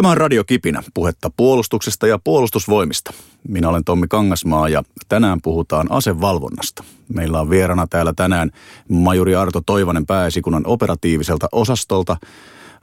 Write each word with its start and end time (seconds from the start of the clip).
Tämä 0.00 0.10
on 0.10 0.16
Radio 0.16 0.44
Kipinä, 0.44 0.82
puhetta 0.94 1.30
puolustuksesta 1.36 2.06
ja 2.06 2.18
puolustusvoimista. 2.24 3.12
Minä 3.48 3.68
olen 3.68 3.84
Tommi 3.84 4.06
Kangasmaa 4.08 4.68
ja 4.68 4.82
tänään 5.08 5.38
puhutaan 5.42 5.86
asevalvonnasta. 5.90 6.84
Meillä 7.14 7.40
on 7.40 7.50
vierana 7.50 7.86
täällä 7.86 8.12
tänään 8.16 8.50
majuri 8.88 9.34
Arto 9.34 9.60
Toivonen 9.66 10.06
pääesikunnan 10.06 10.62
operatiiviselta 10.66 11.48
osastolta. 11.52 12.16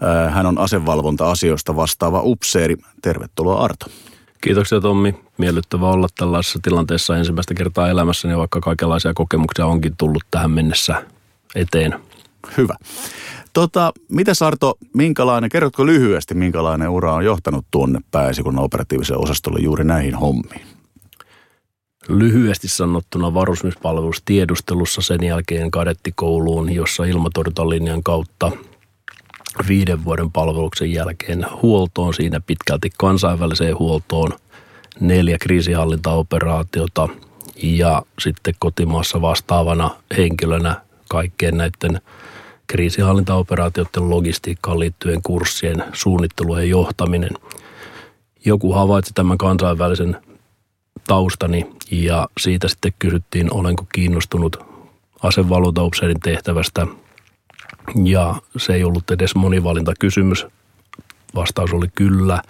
Äh, 0.03 0.33
hän 0.33 0.45
on 0.45 0.57
asevalvonta-asioista 0.57 1.75
vastaava 1.75 2.21
upseeri. 2.23 2.75
Tervetuloa 3.01 3.63
Arto. 3.63 3.85
Kiitoksia 4.41 4.81
Tommi. 4.81 5.15
Miellyttävä 5.37 5.89
olla 5.89 6.07
tällaisessa 6.17 6.59
tilanteessa 6.63 7.17
ensimmäistä 7.17 7.53
kertaa 7.53 7.89
elämässäni, 7.89 8.37
vaikka 8.37 8.59
kaikenlaisia 8.59 9.13
kokemuksia 9.13 9.65
onkin 9.65 9.97
tullut 9.97 10.23
tähän 10.31 10.51
mennessä 10.51 11.05
eteen. 11.55 11.99
Hyvä. 12.57 12.75
Tota, 13.57 13.93
mitä 14.09 14.33
Sarto, 14.33 14.77
minkälainen, 14.93 15.49
kerrotko 15.49 15.85
lyhyesti, 15.85 16.33
minkälainen 16.33 16.89
ura 16.89 17.13
on 17.13 17.25
johtanut 17.25 17.65
tuonne 17.71 17.99
pääesikunnan 18.11 18.63
operatiiviselle 18.63 19.23
osastolle 19.23 19.59
juuri 19.59 19.83
näihin 19.83 20.15
hommiin? 20.15 20.61
Lyhyesti 22.07 22.67
sanottuna 22.67 23.33
varusmiespalvelus 23.33 24.21
tiedustelussa 24.25 25.01
sen 25.01 25.23
jälkeen 25.23 25.71
kadettikouluun, 25.71 26.73
jossa 26.73 27.05
ilmatorjuntalinjan 27.05 28.03
kautta 28.03 28.51
viiden 29.67 30.05
vuoden 30.05 30.31
palveluksen 30.31 30.91
jälkeen 30.91 31.45
huoltoon, 31.61 32.13
siinä 32.13 32.39
pitkälti 32.39 32.89
kansainväliseen 32.97 33.79
huoltoon, 33.79 34.31
neljä 34.99 35.37
kriisihallintaoperaatiota 35.41 37.09
ja 37.63 38.03
sitten 38.19 38.53
kotimaassa 38.59 39.21
vastaavana 39.21 39.89
henkilönä 40.17 40.81
kaikkien 41.09 41.57
näiden 41.57 42.01
kriisihallintaoperaatioiden 42.67 44.09
logistiikkaan 44.09 44.79
liittyen 44.79 45.21
kurssien 45.23 45.83
suunnittelu 45.93 46.57
ja 46.57 46.63
johtaminen. 46.63 47.31
Joku 48.45 48.73
havaitsi 48.73 49.13
tämän 49.13 49.37
kansainvälisen 49.37 50.17
taustani 51.07 51.67
ja 51.91 52.27
siitä 52.39 52.67
sitten 52.67 52.93
kysyttiin, 52.99 53.53
olenko 53.53 53.85
kiinnostunut 53.93 54.57
asevalvontaupseerin 55.23 56.19
tehtävästä. 56.19 56.87
Ja 58.03 58.35
se 58.57 58.73
ei 58.73 58.83
ollut 58.83 59.11
edes 59.11 59.35
monivalintakysymys. 59.35 60.45
Vastaus 61.35 61.73
oli 61.73 61.87
kyllä. 61.95 62.41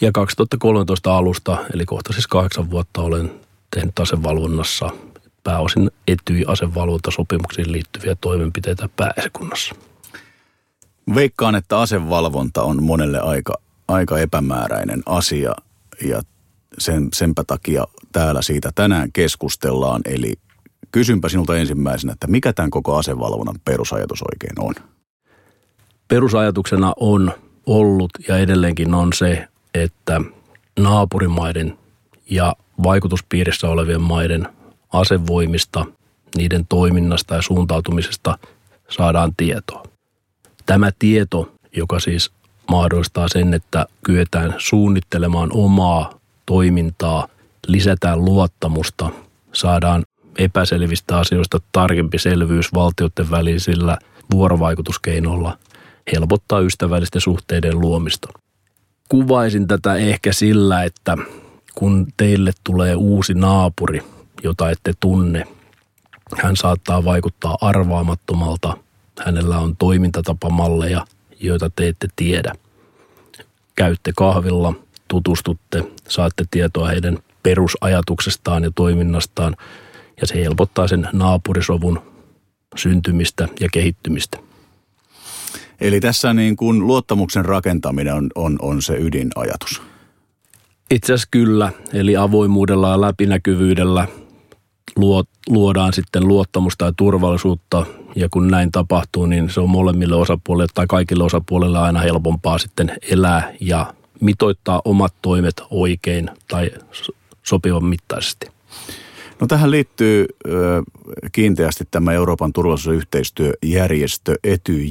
Ja 0.00 0.10
2013 0.12 1.16
alusta, 1.16 1.56
eli 1.74 1.84
kohta 1.86 2.12
siis 2.12 2.26
kahdeksan 2.26 2.70
vuotta 2.70 3.02
olen 3.02 3.40
tehnyt 3.70 3.98
asevalvonnassa 4.00 4.90
pääosin 5.44 5.90
etyi-asevalvontasopimuksiin 6.08 7.72
liittyviä 7.72 8.16
toimenpiteitä 8.20 8.88
pääesikunnassa. 8.96 9.74
Veikkaan, 11.14 11.54
että 11.54 11.80
asevalvonta 11.80 12.62
on 12.62 12.82
monelle 12.82 13.20
aika, 13.20 13.54
aika 13.88 14.18
epämääräinen 14.18 15.02
asia 15.06 15.54
ja 16.04 16.22
sen, 16.78 17.08
senpä 17.12 17.44
takia 17.46 17.84
täällä 18.12 18.42
siitä 18.42 18.70
tänään 18.74 19.12
keskustellaan. 19.12 20.00
Eli 20.04 20.34
kysynpä 20.92 21.28
sinulta 21.28 21.56
ensimmäisenä, 21.56 22.12
että 22.12 22.26
mikä 22.26 22.52
tämän 22.52 22.70
koko 22.70 22.96
asevalvonnan 22.96 23.60
perusajatus 23.64 24.22
oikein 24.22 24.60
on? 24.68 24.74
Perusajatuksena 26.08 26.92
on 26.96 27.32
ollut 27.66 28.10
ja 28.28 28.38
edelleenkin 28.38 28.94
on 28.94 29.12
se, 29.12 29.48
että 29.74 30.20
naapurimaiden 30.78 31.78
ja 32.30 32.54
vaikutuspiirissä 32.82 33.68
olevien 33.68 34.00
maiden 34.00 34.48
asevoimista, 34.94 35.86
niiden 36.36 36.66
toiminnasta 36.68 37.34
ja 37.34 37.42
suuntautumisesta 37.42 38.38
saadaan 38.90 39.32
tietoa. 39.36 39.82
Tämä 40.66 40.90
tieto, 40.98 41.52
joka 41.76 42.00
siis 42.00 42.30
mahdollistaa 42.70 43.28
sen, 43.28 43.54
että 43.54 43.86
kyetään 44.04 44.54
suunnittelemaan 44.58 45.50
omaa 45.52 46.20
toimintaa, 46.46 47.28
lisätään 47.66 48.24
luottamusta, 48.24 49.10
saadaan 49.52 50.02
epäselvistä 50.38 51.18
asioista 51.18 51.58
tarkempi 51.72 52.18
selvyys 52.18 52.74
valtioiden 52.74 53.30
välisillä 53.30 53.98
vuorovaikutuskeinoilla, 54.30 55.58
helpottaa 56.12 56.60
ystävällisten 56.60 57.20
suhteiden 57.20 57.80
luomista. 57.80 58.28
Kuvaisin 59.08 59.68
tätä 59.68 59.94
ehkä 59.94 60.32
sillä, 60.32 60.84
että 60.84 61.16
kun 61.74 62.06
teille 62.16 62.52
tulee 62.64 62.94
uusi 62.94 63.34
naapuri– 63.34 64.02
jota 64.42 64.70
ette 64.70 64.92
tunne. 65.00 65.46
Hän 66.36 66.56
saattaa 66.56 67.04
vaikuttaa 67.04 67.58
arvaamattomalta. 67.60 68.76
Hänellä 69.24 69.58
on 69.58 69.76
toimintatapamalleja, 69.76 71.06
joita 71.40 71.70
te 71.76 71.88
ette 71.88 72.08
tiedä. 72.16 72.52
Käytte 73.76 74.12
kahvilla, 74.16 74.74
tutustutte, 75.08 75.84
saatte 76.08 76.44
tietoa 76.50 76.88
heidän 76.88 77.18
perusajatuksestaan 77.42 78.64
ja 78.64 78.70
toiminnastaan 78.74 79.56
ja 80.20 80.26
se 80.26 80.34
helpottaa 80.34 80.88
sen 80.88 81.08
naapurisovun 81.12 82.02
syntymistä 82.76 83.48
ja 83.60 83.68
kehittymistä. 83.72 84.38
Eli 85.80 86.00
tässä 86.00 86.34
niin 86.34 86.56
kuin 86.56 86.86
luottamuksen 86.86 87.44
rakentaminen 87.44 88.14
on, 88.14 88.30
on, 88.34 88.58
on 88.62 88.82
se 88.82 88.96
ydinajatus. 88.96 89.82
Itse 90.90 91.12
asiassa 91.12 91.28
kyllä, 91.30 91.72
eli 91.92 92.16
avoimuudella 92.16 92.90
ja 92.90 93.00
läpinäkyvyydellä 93.00 94.08
luodaan 95.48 95.92
sitten 95.92 96.28
luottamusta 96.28 96.84
ja 96.84 96.92
turvallisuutta. 96.96 97.86
Ja 98.16 98.28
kun 98.30 98.48
näin 98.48 98.72
tapahtuu, 98.72 99.26
niin 99.26 99.50
se 99.50 99.60
on 99.60 99.70
molemmille 99.70 100.16
osapuolille 100.16 100.68
tai 100.74 100.86
kaikille 100.86 101.24
osapuolille 101.24 101.78
aina 101.78 102.00
helpompaa 102.00 102.58
sitten 102.58 102.92
elää 103.10 103.52
ja 103.60 103.94
mitoittaa 104.20 104.82
omat 104.84 105.14
toimet 105.22 105.62
oikein 105.70 106.30
tai 106.48 106.70
sopivan 107.42 107.84
mittaisesti. 107.84 108.46
No 109.40 109.46
tähän 109.46 109.70
liittyy 109.70 110.26
ö, 110.48 110.82
kiinteästi 111.32 111.84
tämä 111.90 112.12
Euroopan 112.12 112.52
turvallisuusyhteistyöjärjestö 112.52 114.34
Etyj 114.44 114.86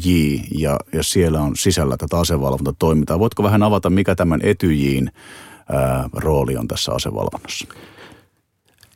ja, 0.58 0.80
ja 0.94 1.04
siellä 1.04 1.42
on 1.42 1.56
sisällä 1.56 1.98
tätä 1.98 2.20
asevalvontatoimintaa. 2.20 3.20
Voitko 3.20 3.44
vähän 3.44 3.64
avata, 3.64 3.90
mikä 3.90 4.16
tämän 4.16 4.40
Etyjin 4.44 5.12
ö, 5.70 5.74
rooli 6.14 6.58
on 6.58 6.68
tässä 6.68 6.92
asevalvonnassa? 6.92 7.68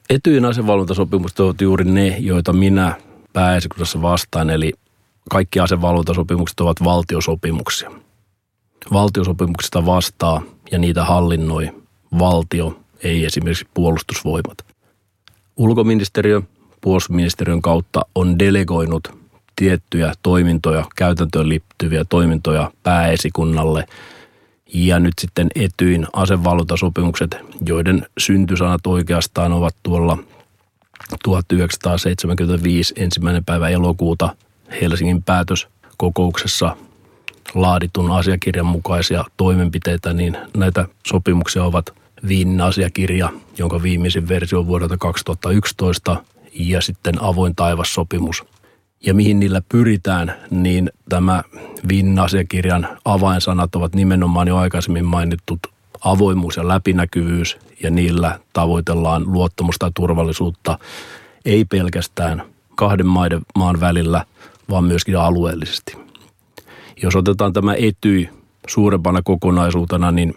Etyin 0.09 0.45
asevalvontasopimukset 0.45 1.40
ovat 1.40 1.62
juuri 1.62 1.85
ne, 1.85 2.07
joita 2.07 2.53
minä 2.53 2.95
pääesikunnassa 3.34 4.01
vastaan, 4.01 4.50
eli 4.50 4.73
kaikki 5.29 5.59
asevalvontasopimukset 5.59 6.59
ovat 6.59 6.84
valtiosopimuksia. 6.84 7.91
Valtiosopimuksista 8.94 9.85
vastaa 9.85 10.41
ja 10.72 10.79
niitä 10.79 11.03
hallinnoi 11.06 11.69
valtio, 12.19 12.79
ei 13.03 13.25
esimerkiksi 13.25 13.68
puolustusvoimat. 13.73 14.57
Ulkoministeriö 15.57 16.41
puolustusministeriön 16.81 17.62
kautta 17.62 18.06
on 18.16 18.39
delegoinut 18.39 19.18
tiettyjä 19.56 20.13
toimintoja, 20.24 20.85
käytäntöön 20.95 21.50
liittyviä 21.50 22.06
toimintoja 22.09 22.72
pääesikunnalle– 22.84 23.85
ja 24.73 25.00
nyt 25.00 25.13
sitten 25.22 25.47
etyin 25.55 26.07
asevalvontasopimukset, 26.13 27.38
joiden 27.66 28.05
syntysanat 28.17 28.88
oikeastaan 28.88 29.53
ovat 29.53 29.75
tuolla 29.83 30.17
1975 31.23 32.94
ensimmäinen 32.97 33.45
päivä 33.45 33.69
elokuuta 33.69 34.35
Helsingin 34.81 35.23
päätöskokouksessa 35.23 36.77
laaditun 37.53 38.11
asiakirjan 38.11 38.66
mukaisia 38.66 39.25
toimenpiteitä, 39.38 40.13
niin 40.13 40.38
näitä 40.57 40.85
sopimuksia 41.07 41.63
ovat 41.63 41.94
Viinin 42.27 42.61
asiakirja, 42.61 43.29
jonka 43.57 43.81
viimeisin 43.81 44.27
versio 44.27 44.59
on 44.59 44.67
vuodelta 44.67 44.97
2011, 44.97 46.23
ja 46.53 46.81
sitten 46.81 47.23
avoin 47.23 47.56
taivassopimus– 47.56 48.44
ja 49.07 49.13
mihin 49.13 49.40
niillä 49.40 49.62
pyritään, 49.69 50.35
niin 50.51 50.91
tämä 51.09 51.44
Viinin 51.88 52.19
asiakirjan 52.19 52.88
avainsanat 53.06 53.75
ovat 53.75 53.95
nimenomaan 53.95 54.47
jo 54.47 54.57
aikaisemmin 54.57 55.06
mainittut 55.06 55.59
avoimuus 56.01 56.57
ja 56.57 56.68
läpinäkyvyys 56.68 57.57
ja 57.83 57.92
niillä 57.92 58.39
tavoitellaan 58.54 59.24
luottamusta 59.33 59.86
ja 59.86 59.92
turvallisuutta 59.95 60.80
ei 61.45 61.65
pelkästään 61.65 62.44
kahden 62.75 63.07
maiden 63.07 63.42
maan 63.57 63.80
välillä, 63.80 64.25
vaan 64.69 64.83
myöskin 64.83 65.18
alueellisesti. 65.18 65.98
Jos 67.04 67.15
otetaan 67.15 67.54
tämä 67.54 67.74
etyi 67.74 68.30
suurempana 68.68 69.21
kokonaisuutena, 69.24 70.12
niin 70.12 70.33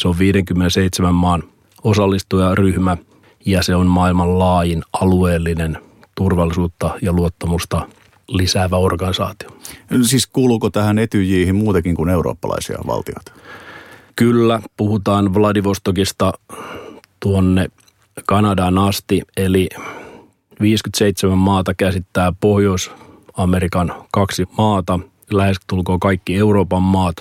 se 0.00 0.08
on 0.08 0.18
57 0.18 1.14
maan 1.14 1.42
osallistujaryhmä 1.82 2.96
ja 3.46 3.62
se 3.62 3.74
on 3.74 3.86
maailman 3.86 4.38
laajin 4.38 4.82
alueellinen 4.92 5.78
turvallisuutta 6.14 6.90
ja 7.02 7.12
luottamusta 7.12 7.88
lisäävä 8.28 8.76
organisaatio. 8.76 9.48
Siis 10.02 10.26
kuuluuko 10.26 10.70
tähän 10.70 10.98
etyjiin 10.98 11.56
muutenkin 11.56 11.94
kuin 11.94 12.10
eurooppalaisia 12.10 12.78
valtioita? 12.86 13.32
Kyllä, 14.16 14.60
puhutaan 14.76 15.34
Vladivostokista 15.34 16.32
tuonne 17.20 17.68
Kanadaan 18.26 18.78
asti, 18.78 19.22
eli 19.36 19.68
57 20.60 21.38
maata 21.38 21.74
käsittää 21.74 22.32
Pohjois-Amerikan 22.40 23.94
kaksi 24.12 24.44
maata, 24.58 25.00
lähes 25.32 25.56
tulkoon 25.66 26.00
kaikki 26.00 26.36
Euroopan 26.36 26.82
maat 26.82 27.16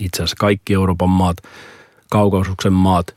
itse 0.00 0.22
asiassa 0.22 0.36
kaikki 0.40 0.74
Euroopan 0.74 1.10
maat, 1.10 1.36
Kaukasuksen 2.10 2.72
maat 2.72 3.16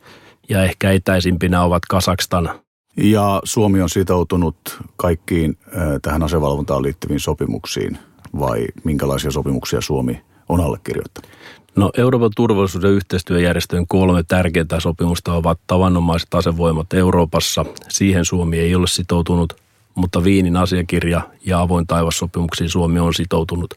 ja 0.50 0.64
ehkä 0.64 0.92
etäisimpinä 0.92 1.64
ovat 1.64 1.84
Kasakstan. 1.90 2.63
Ja 2.98 3.42
Suomi 3.44 3.82
on 3.82 3.90
sitoutunut 3.90 4.56
kaikkiin 4.96 5.58
tähän 6.02 6.24
asevalvontaan 6.24 6.84
liittyviin 6.84 7.20
sopimuksiin 7.20 7.98
vai 8.40 8.66
minkälaisia 8.84 9.32
sopimuksia 9.32 9.82
Suomi 9.82 10.22
on 10.50 10.60
allekirjoittanut? 10.60 11.32
No 11.76 11.92
Euroopan 11.98 12.32
turvallisuuden 12.36 12.92
yhteistyöjärjestöjen 12.92 13.88
kolme 13.88 14.24
tärkeintä 14.24 14.80
sopimusta 14.80 15.34
ovat 15.34 15.60
tavanomaiset 15.68 16.34
asevoimat 16.34 16.94
Euroopassa. 16.94 17.66
Siihen 17.90 18.26
Suomi 18.26 18.60
ei 18.60 18.76
ole 18.76 18.88
sitoutunut, 18.88 19.54
mutta 19.96 20.24
Viinin 20.24 20.58
asiakirja 20.58 21.22
ja 21.46 21.62
avoin 21.62 21.88
taivassopimuksiin 21.88 22.70
Suomi 22.70 23.00
on 23.00 23.14
sitoutunut. 23.14 23.74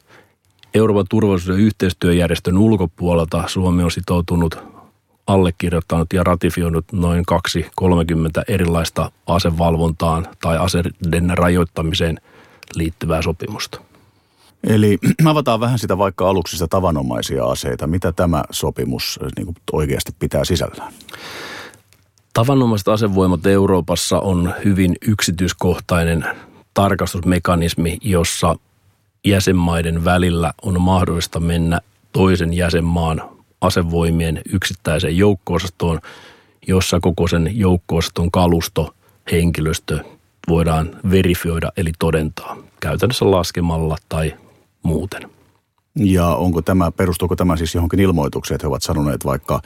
Euroopan 0.75 1.07
turvallisuuden 1.11 1.61
yhteistyöjärjestön 1.61 2.59
ulkopuolelta 2.59 3.45
Suomi 3.47 3.83
on 3.83 3.91
sitoutunut 3.91 4.59
allekirjoittanut 5.27 6.13
ja 6.13 6.25
ratifioinut 6.25 6.85
noin 6.93 7.25
2-30 7.81 7.85
erilaista 8.49 9.11
asevalvontaan 9.27 10.27
tai 10.41 10.59
aseiden 10.59 11.39
rajoittamiseen 11.39 12.21
liittyvää 12.75 13.23
sopimusta. 13.23 13.81
Eli 14.67 14.99
avataan 15.25 15.61
vähän 15.61 15.79
sitä 15.79 15.99
vaikka 15.99 16.29
aluksi 16.29 16.57
sitä 16.57 16.67
tavanomaisia 16.67 17.45
aseita. 17.45 17.87
Mitä 17.87 18.13
tämä 18.13 18.45
sopimus 18.51 19.19
äh, 19.23 19.29
niin 19.37 19.47
kuin 19.47 19.57
oikeasti 19.73 20.13
pitää 20.19 20.45
sisällään? 20.45 20.93
Tavanomaiset 22.33 22.89
asevoimat 22.89 23.47
Euroopassa 23.47 24.21
on 24.21 24.55
hyvin 24.65 24.97
yksityiskohtainen 25.09 26.25
tarkastusmekanismi, 26.75 27.99
jossa 28.03 28.57
jäsenmaiden 29.25 30.05
välillä 30.05 30.53
on 30.63 30.81
mahdollista 30.81 31.41
mennä 31.41 31.81
toisen 32.13 32.53
jäsenmaan 32.53 33.36
asevoimien 33.61 34.41
yksittäiseen 34.53 35.17
joukkoosastoon, 35.17 36.01
jossa 36.69 37.01
koko 37.01 37.29
sen 37.29 37.51
joukkoosaston 37.59 38.31
kalusto, 38.31 38.95
henkilöstö 39.33 40.05
voidaan 40.49 40.91
verifioida 41.11 41.73
eli 41.77 41.93
todentaa 41.99 42.57
käytännössä 42.81 43.31
laskemalla 43.31 43.97
tai 44.09 44.35
muuten. 44.83 45.23
Ja 45.95 46.27
onko 46.27 46.63
tämä, 46.63 46.91
perustuuko 46.91 47.37
tämä 47.37 47.57
siis 47.57 47.75
johonkin 47.75 48.01
ilmoitukseen, 48.01 48.57
että 48.57 48.65
he 48.65 48.69
ovat 48.69 48.83
sanoneet 48.83 49.25
vaikka 49.25 49.61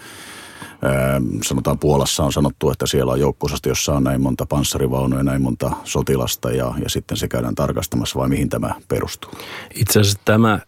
sanotaan 1.42 1.78
Puolassa 1.78 2.24
on 2.24 2.32
sanottu, 2.32 2.70
että 2.70 2.86
siellä 2.86 3.12
on 3.12 3.20
joukkosasto, 3.20 3.68
jossa 3.68 3.94
on 3.94 4.04
näin 4.04 4.20
monta 4.20 4.46
panssarivaunuja, 4.46 5.22
näin 5.22 5.42
monta 5.42 5.70
sotilasta 5.84 6.50
ja, 6.50 6.74
ja 6.82 6.88
sitten 6.90 7.16
se 7.16 7.28
käydään 7.28 7.54
tarkastamassa 7.54 8.18
vai 8.18 8.28
mihin 8.28 8.48
tämä 8.48 8.74
perustuu? 8.88 9.30
Itse 9.74 10.00
asiassa 10.00 10.20
tämä 10.24 10.60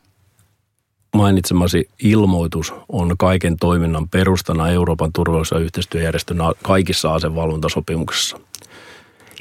mainitsemasi 1.14 1.88
ilmoitus 2.02 2.74
on 2.88 3.14
kaiken 3.18 3.56
toiminnan 3.56 4.08
perustana 4.08 4.68
Euroopan 4.68 5.10
turvallisuus- 5.12 5.58
ja 5.58 5.64
yhteistyöjärjestön 5.64 6.38
kaikissa 6.62 7.14
asevalvontasopimuksissa. 7.14 8.38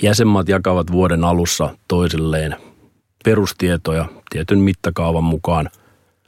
Jäsenmaat 0.01 0.50
jakavat 0.50 0.91
vuoden 0.91 1.23
alussa 1.23 1.75
toisilleen 1.88 2.56
perustietoja 3.25 4.06
tietyn 4.29 4.59
mittakaavan 4.59 5.23
mukaan 5.23 5.69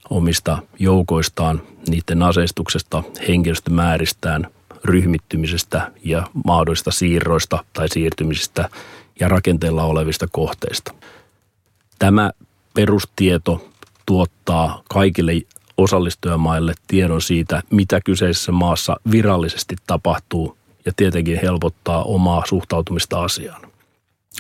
omista 0.10 0.58
joukoistaan, 0.80 1.62
niiden 1.90 2.24
aseistuksesta, 2.24 3.04
henkilöstömääristään, 3.28 4.48
ryhmittymisestä 4.84 5.92
ja 6.04 6.28
mahdollisista 6.46 6.92
siirroista 6.92 7.64
tai 7.74 7.90
siirtymisistä 7.90 8.70
ja 9.20 9.28
rakenteella 9.28 9.84
olevista 9.84 10.28
kohteista. 10.32 10.94
Tämä 12.00 12.32
perustieto 12.74 13.70
tuottaa 14.06 14.82
kaikille 14.90 15.34
osallistujamaille 15.78 16.74
tiedon 16.88 17.22
siitä, 17.22 17.64
mitä 17.70 18.02
kyseisessä 18.02 18.52
maassa 18.52 18.98
virallisesti 19.12 19.76
tapahtuu 19.88 20.58
ja 20.86 20.92
tietenkin 20.96 21.40
helpottaa 21.42 22.04
omaa 22.04 22.44
suhtautumista 22.46 23.24
asiaan. 23.24 23.62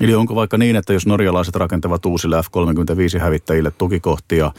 Eli 0.01 0.15
onko 0.15 0.35
vaikka 0.35 0.57
niin, 0.57 0.75
että 0.75 0.93
jos 0.93 1.05
norjalaiset 1.05 1.55
rakentavat 1.55 2.05
uusille 2.05 2.41
F-35-hävittäjille 2.41 3.71
tukikohtia, 3.77 4.51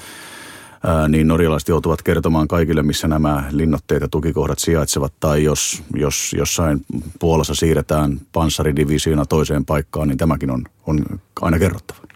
niin 1.08 1.28
norjalaiset 1.28 1.68
joutuvat 1.68 2.02
kertomaan 2.02 2.48
kaikille, 2.48 2.82
missä 2.82 3.08
nämä 3.08 3.44
linnotteet 3.50 4.02
ja 4.02 4.08
tukikohdat 4.08 4.58
sijaitsevat. 4.58 5.12
Tai 5.20 5.44
jos, 5.44 5.82
jos 5.94 6.32
jossain 6.38 6.84
Puolassa 7.18 7.54
siirretään 7.54 8.20
panssaridivisioona 8.32 9.26
toiseen 9.26 9.64
paikkaan, 9.64 10.08
niin 10.08 10.18
tämäkin 10.18 10.50
on, 10.50 10.64
on 10.86 11.04
aina 11.40 11.58
kerrottava. 11.58 12.13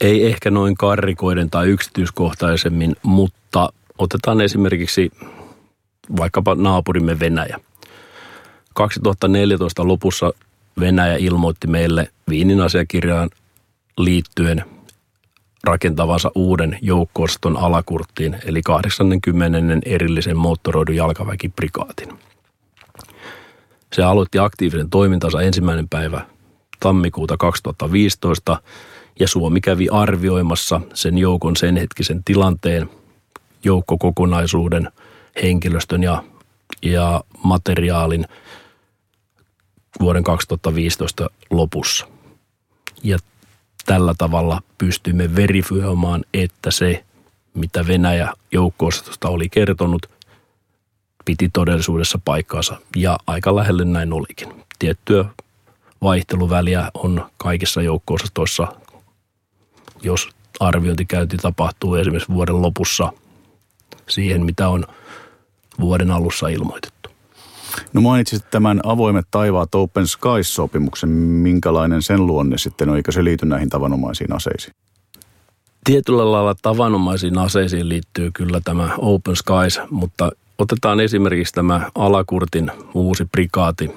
Ei 0.00 0.26
ehkä 0.26 0.50
noin 0.50 0.74
karrikoiden 0.74 1.50
tai 1.50 1.68
yksityiskohtaisemmin, 1.68 2.96
mutta 3.02 3.72
otetaan 3.98 4.40
esimerkiksi 4.40 5.10
vaikkapa 6.16 6.54
naapurimme 6.54 7.20
Venäjä. 7.20 7.60
2014 8.74 9.88
lopussa 9.88 10.32
Venäjä 10.80 11.16
ilmoitti 11.16 11.66
meille 11.66 12.10
Viinin 12.28 12.60
asiakirjaan 12.60 13.30
liittyen 13.98 14.64
rakentavansa 15.64 16.30
uuden 16.34 16.78
joukkooston 16.82 17.56
alakurttiin, 17.56 18.36
eli 18.44 18.62
80. 18.62 19.58
erillisen 19.84 20.36
moottoroidun 20.36 20.96
jalkaväkiprikaatin. 20.96 22.08
Se 23.92 24.02
aloitti 24.02 24.38
aktiivisen 24.38 24.90
toimintansa 24.90 25.42
ensimmäinen 25.42 25.88
päivä 25.88 26.26
tammikuuta 26.80 27.36
2015 27.36 28.62
ja 29.20 29.28
Suomi 29.28 29.60
kävi 29.60 29.88
arvioimassa 29.88 30.80
sen 30.94 31.18
joukon 31.18 31.56
sen 31.56 31.76
hetkisen 31.76 32.24
tilanteen, 32.24 32.90
joukkokokonaisuuden, 33.64 34.88
henkilöstön 35.42 36.02
ja, 36.02 36.22
ja 36.82 37.24
materiaalin 37.42 38.26
vuoden 40.00 40.24
2015 40.24 41.30
lopussa. 41.50 42.06
Ja 43.02 43.18
tällä 43.86 44.14
tavalla 44.18 44.62
pystymme 44.78 45.36
verifioimaan, 45.36 46.24
että 46.34 46.70
se, 46.70 47.04
mitä 47.54 47.86
Venäjä 47.86 48.32
joukko 48.52 48.88
oli 49.24 49.48
kertonut, 49.48 50.06
piti 51.24 51.50
todellisuudessa 51.52 52.20
paikkaansa. 52.24 52.76
Ja 52.96 53.18
aika 53.26 53.56
lähelle 53.56 53.84
näin 53.84 54.12
olikin. 54.12 54.48
Tiettyä 54.78 55.24
vaihteluväliä 56.02 56.90
on 56.94 57.30
kaikissa 57.36 57.82
joukko 57.82 58.16
jos 60.06 60.28
arviointikäynti 60.60 61.36
tapahtuu 61.36 61.94
esimerkiksi 61.94 62.32
vuoden 62.32 62.62
lopussa 62.62 63.12
siihen, 64.08 64.44
mitä 64.44 64.68
on 64.68 64.84
vuoden 65.80 66.10
alussa 66.10 66.48
ilmoitettu. 66.48 67.10
No 67.92 68.00
mainitsit 68.00 68.50
tämän 68.50 68.80
avoimet 68.84 69.26
taivaat 69.30 69.74
Open 69.74 70.06
Skies-sopimuksen. 70.06 71.08
Minkälainen 71.08 72.02
sen 72.02 72.26
luonne 72.26 72.58
sitten 72.58 72.88
on, 72.88 72.96
eikö 72.96 73.12
se 73.12 73.24
liity 73.24 73.46
näihin 73.46 73.68
tavanomaisiin 73.68 74.32
aseisiin? 74.32 74.74
Tietyllä 75.84 76.32
lailla 76.32 76.54
tavanomaisiin 76.62 77.38
aseisiin 77.38 77.88
liittyy 77.88 78.30
kyllä 78.30 78.60
tämä 78.64 78.90
Open 78.98 79.36
Skies, 79.36 79.80
mutta 79.90 80.30
otetaan 80.58 81.00
esimerkiksi 81.00 81.54
tämä 81.54 81.90
Alakurtin 81.94 82.70
uusi 82.94 83.24
prikaati, 83.24 83.90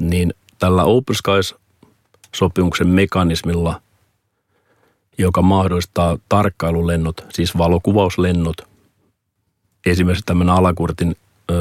niin 0.00 0.34
tällä 0.58 0.84
Open 0.84 1.16
Skies-sopimuksen 1.16 2.88
mekanismilla, 2.88 3.80
joka 5.22 5.42
mahdollistaa 5.42 6.18
tarkkailulennot, 6.28 7.24
siis 7.32 7.58
valokuvauslennot, 7.58 8.56
esimerkiksi 9.86 10.26
tämän 10.26 10.50
Alakurtin 10.50 11.16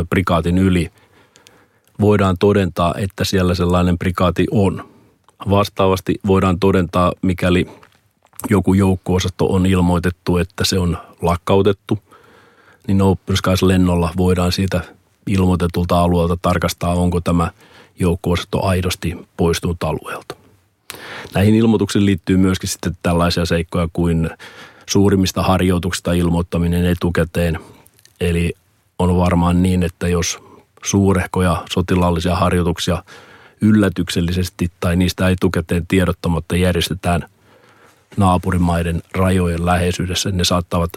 prikaatin 0.10 0.58
yli– 0.58 0.92
voidaan 2.02 2.36
todentaa, 2.40 2.94
että 2.98 3.24
siellä 3.26 3.56
sellainen 3.56 3.98
prikaati 3.98 4.48
on. 4.52 4.90
Vastaavasti 5.50 6.20
voidaan 6.28 6.60
todentaa, 6.60 7.14
mikäli 7.22 7.68
joku 8.50 8.74
joukkoosasto 8.74 9.46
on 9.46 9.66
ilmoitettu, 9.66 10.38
että 10.38 10.66
se 10.66 10.80
on 10.80 10.98
lakkautettu, 11.22 12.00
niin 12.88 13.02
Open 13.02 13.38
Skies-lennolla 13.38 14.14
voidaan 14.18 14.52
siitä 14.52 14.82
ilmoitetulta 15.28 16.00
alueelta 16.00 16.38
tarkastaa, 16.42 16.94
onko 16.94 17.22
tämä 17.22 17.52
joukkoosasto 18.00 18.66
aidosti 18.66 19.18
poistunut 19.38 19.84
alueelta. 19.84 20.41
Näihin 21.34 21.56
ilmoituksiin 21.56 22.06
liittyy 22.06 22.38
myöskin 22.38 22.70
sitten 22.70 22.98
tällaisia 23.04 23.46
seikkoja 23.46 23.88
kuin 23.94 24.30
suurimmista 24.90 25.44
harjoituksista 25.44 26.14
ilmoittaminen 26.14 26.86
etukäteen. 26.86 27.60
Eli 28.22 28.54
on 29.00 29.18
varmaan 29.18 29.64
niin, 29.64 29.84
että 29.84 30.08
jos 30.08 30.40
suurehkoja 30.84 31.64
sotilaallisia 31.72 32.36
harjoituksia 32.36 33.04
yllätyksellisesti 33.62 34.72
tai 34.80 34.96
niistä 34.96 35.30
etukäteen 35.30 35.88
tiedottamatta 35.88 36.56
järjestetään 36.56 37.26
naapurimaiden 38.18 39.02
rajojen 39.14 39.66
läheisyydessä. 39.66 40.32
Ne 40.32 40.44
saattavat 40.44 40.92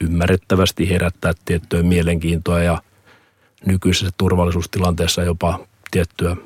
ymmärrettävästi 0.00 0.90
herättää 0.90 1.32
tiettyä 1.44 1.82
mielenkiintoa 1.82 2.62
ja 2.62 2.82
nykyisessä 3.66 4.10
turvallisuustilanteessa 4.16 5.22
jopa 5.22 5.60
tiettyä 5.90 6.36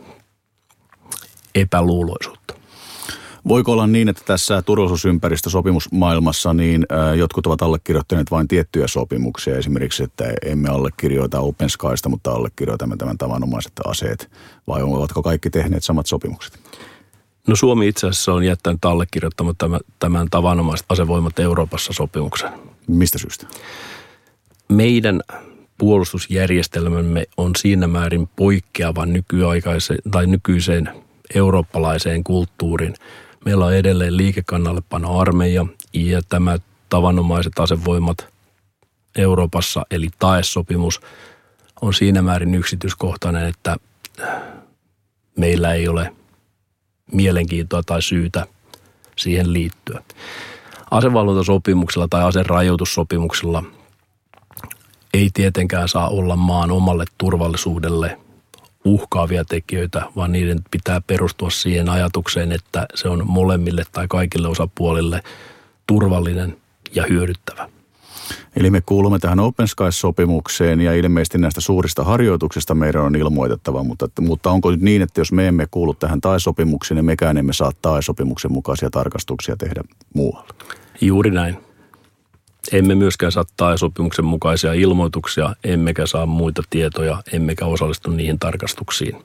epäluuloisuutta. 1.54 2.55
Voiko 3.48 3.72
olla 3.72 3.86
niin, 3.86 4.08
että 4.08 4.22
tässä 4.26 4.62
turvallisuusympäristösopimusmaailmassa 4.62 6.54
niin 6.54 6.86
jotkut 7.16 7.46
ovat 7.46 7.62
allekirjoittaneet 7.62 8.30
vain 8.30 8.48
tiettyjä 8.48 8.86
sopimuksia, 8.86 9.56
esimerkiksi, 9.56 10.02
että 10.02 10.24
emme 10.46 10.68
allekirjoita 10.68 11.40
Open 11.40 11.70
Skysta, 11.70 12.08
mutta 12.08 12.30
allekirjoitamme 12.30 12.96
tämän 12.96 13.18
tavanomaiset 13.18 13.72
aseet, 13.84 14.30
vai 14.66 14.82
ovatko 14.82 15.22
kaikki 15.22 15.50
tehneet 15.50 15.84
samat 15.84 16.06
sopimukset? 16.06 16.58
No 17.46 17.56
Suomi 17.56 17.88
itse 17.88 18.06
asiassa 18.06 18.32
on 18.32 18.44
jättänyt 18.44 18.84
allekirjoittamaan 18.84 19.56
tämän, 19.58 19.80
tämän 19.98 20.28
tavanomaiset 20.30 20.86
asevoimat 20.88 21.38
Euroopassa 21.38 21.92
sopimuksen. 21.92 22.50
Mistä 22.86 23.18
syystä? 23.18 23.46
Meidän 24.68 25.20
puolustusjärjestelmämme 25.78 27.26
on 27.36 27.50
siinä 27.56 27.86
määrin 27.86 28.28
poikkeava 28.36 29.06
nykyaikaiseen 29.06 29.98
tai 30.10 30.26
nykyiseen 30.26 30.90
eurooppalaiseen 31.34 32.24
kulttuuriin. 32.24 32.94
Meillä 33.46 33.64
on 33.64 33.74
edelleen 33.74 34.16
liikekannallepano 34.16 35.18
armeija 35.18 35.66
ja 35.92 36.20
tämä 36.28 36.58
tavanomaiset 36.88 37.58
asevoimat 37.58 38.28
Euroopassa 39.16 39.86
eli 39.90 40.08
TAES-sopimus 40.18 41.00
on 41.80 41.94
siinä 41.94 42.22
määrin 42.22 42.54
yksityiskohtainen, 42.54 43.46
että 43.46 43.76
meillä 45.36 45.74
ei 45.74 45.88
ole 45.88 46.12
mielenkiintoa 47.12 47.82
tai 47.82 48.02
syytä 48.02 48.46
siihen 49.16 49.52
liittyä. 49.52 50.02
Asevalvontasopimuksella 50.90 52.08
tai 52.10 52.24
aserajoitussopimuksella 52.24 53.64
ei 55.14 55.30
tietenkään 55.34 55.88
saa 55.88 56.08
olla 56.08 56.36
maan 56.36 56.70
omalle 56.70 57.04
turvallisuudelle 57.18 58.18
uhkaavia 58.86 59.44
tekijöitä, 59.44 60.02
vaan 60.16 60.32
niiden 60.32 60.58
pitää 60.70 61.00
perustua 61.00 61.50
siihen 61.50 61.88
ajatukseen, 61.88 62.52
että 62.52 62.86
se 62.94 63.08
on 63.08 63.22
molemmille 63.26 63.82
tai 63.92 64.06
kaikille 64.08 64.48
osapuolille 64.48 65.22
turvallinen 65.86 66.56
ja 66.94 67.04
hyödyttävä. 67.08 67.68
Eli 68.56 68.70
me 68.70 68.80
kuulumme 68.80 69.18
tähän 69.18 69.40
Open 69.40 69.68
Skies-sopimukseen 69.68 70.80
ja 70.80 70.94
ilmeisesti 70.94 71.38
näistä 71.38 71.60
suurista 71.60 72.04
harjoituksista 72.04 72.74
meidän 72.74 73.02
on 73.02 73.16
ilmoitettava, 73.16 73.84
mutta, 73.84 74.08
mutta 74.20 74.50
onko 74.50 74.70
nyt 74.70 74.80
niin, 74.80 75.02
että 75.02 75.20
jos 75.20 75.32
me 75.32 75.48
emme 75.48 75.66
kuulu 75.70 75.94
tähän 75.94 76.20
TAE-sopimukseen, 76.20 76.96
niin 76.96 77.04
mekään 77.04 77.36
emme 77.36 77.52
saa 77.52 77.72
TAE-sopimuksen 77.82 78.52
mukaisia 78.52 78.90
tarkastuksia 78.90 79.56
tehdä 79.56 79.82
muualla? 80.14 80.54
Juuri 81.00 81.30
näin. 81.30 81.65
Emme 82.72 82.94
myöskään 82.94 83.32
saa 83.32 83.44
TAE-sopimuksen 83.56 84.24
mukaisia 84.24 84.72
ilmoituksia, 84.72 85.54
emmekä 85.64 86.06
saa 86.06 86.26
muita 86.26 86.62
tietoja, 86.70 87.22
emmekä 87.32 87.66
osallistu 87.66 88.10
niihin 88.10 88.38
tarkastuksiin. 88.38 89.16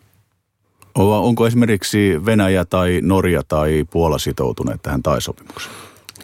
Onko 0.95 1.47
esimerkiksi 1.47 2.25
Venäjä 2.25 2.65
tai 2.65 2.99
Norja 3.03 3.41
tai 3.47 3.85
Puola 3.91 4.17
sitoutuneet 4.17 4.81
tähän 4.81 5.03
TAE-sopimukseen? 5.03 5.75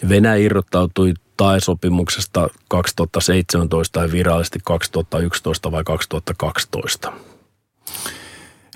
Venäjä 0.10 0.36
irrottautui 0.36 1.14
TAE-sopimuksesta 1.38 2.50
2017 2.68 4.00
tai 4.00 4.12
virallisesti 4.12 4.60
2011 4.64 5.72
vai 5.72 5.84
2012. 5.84 7.14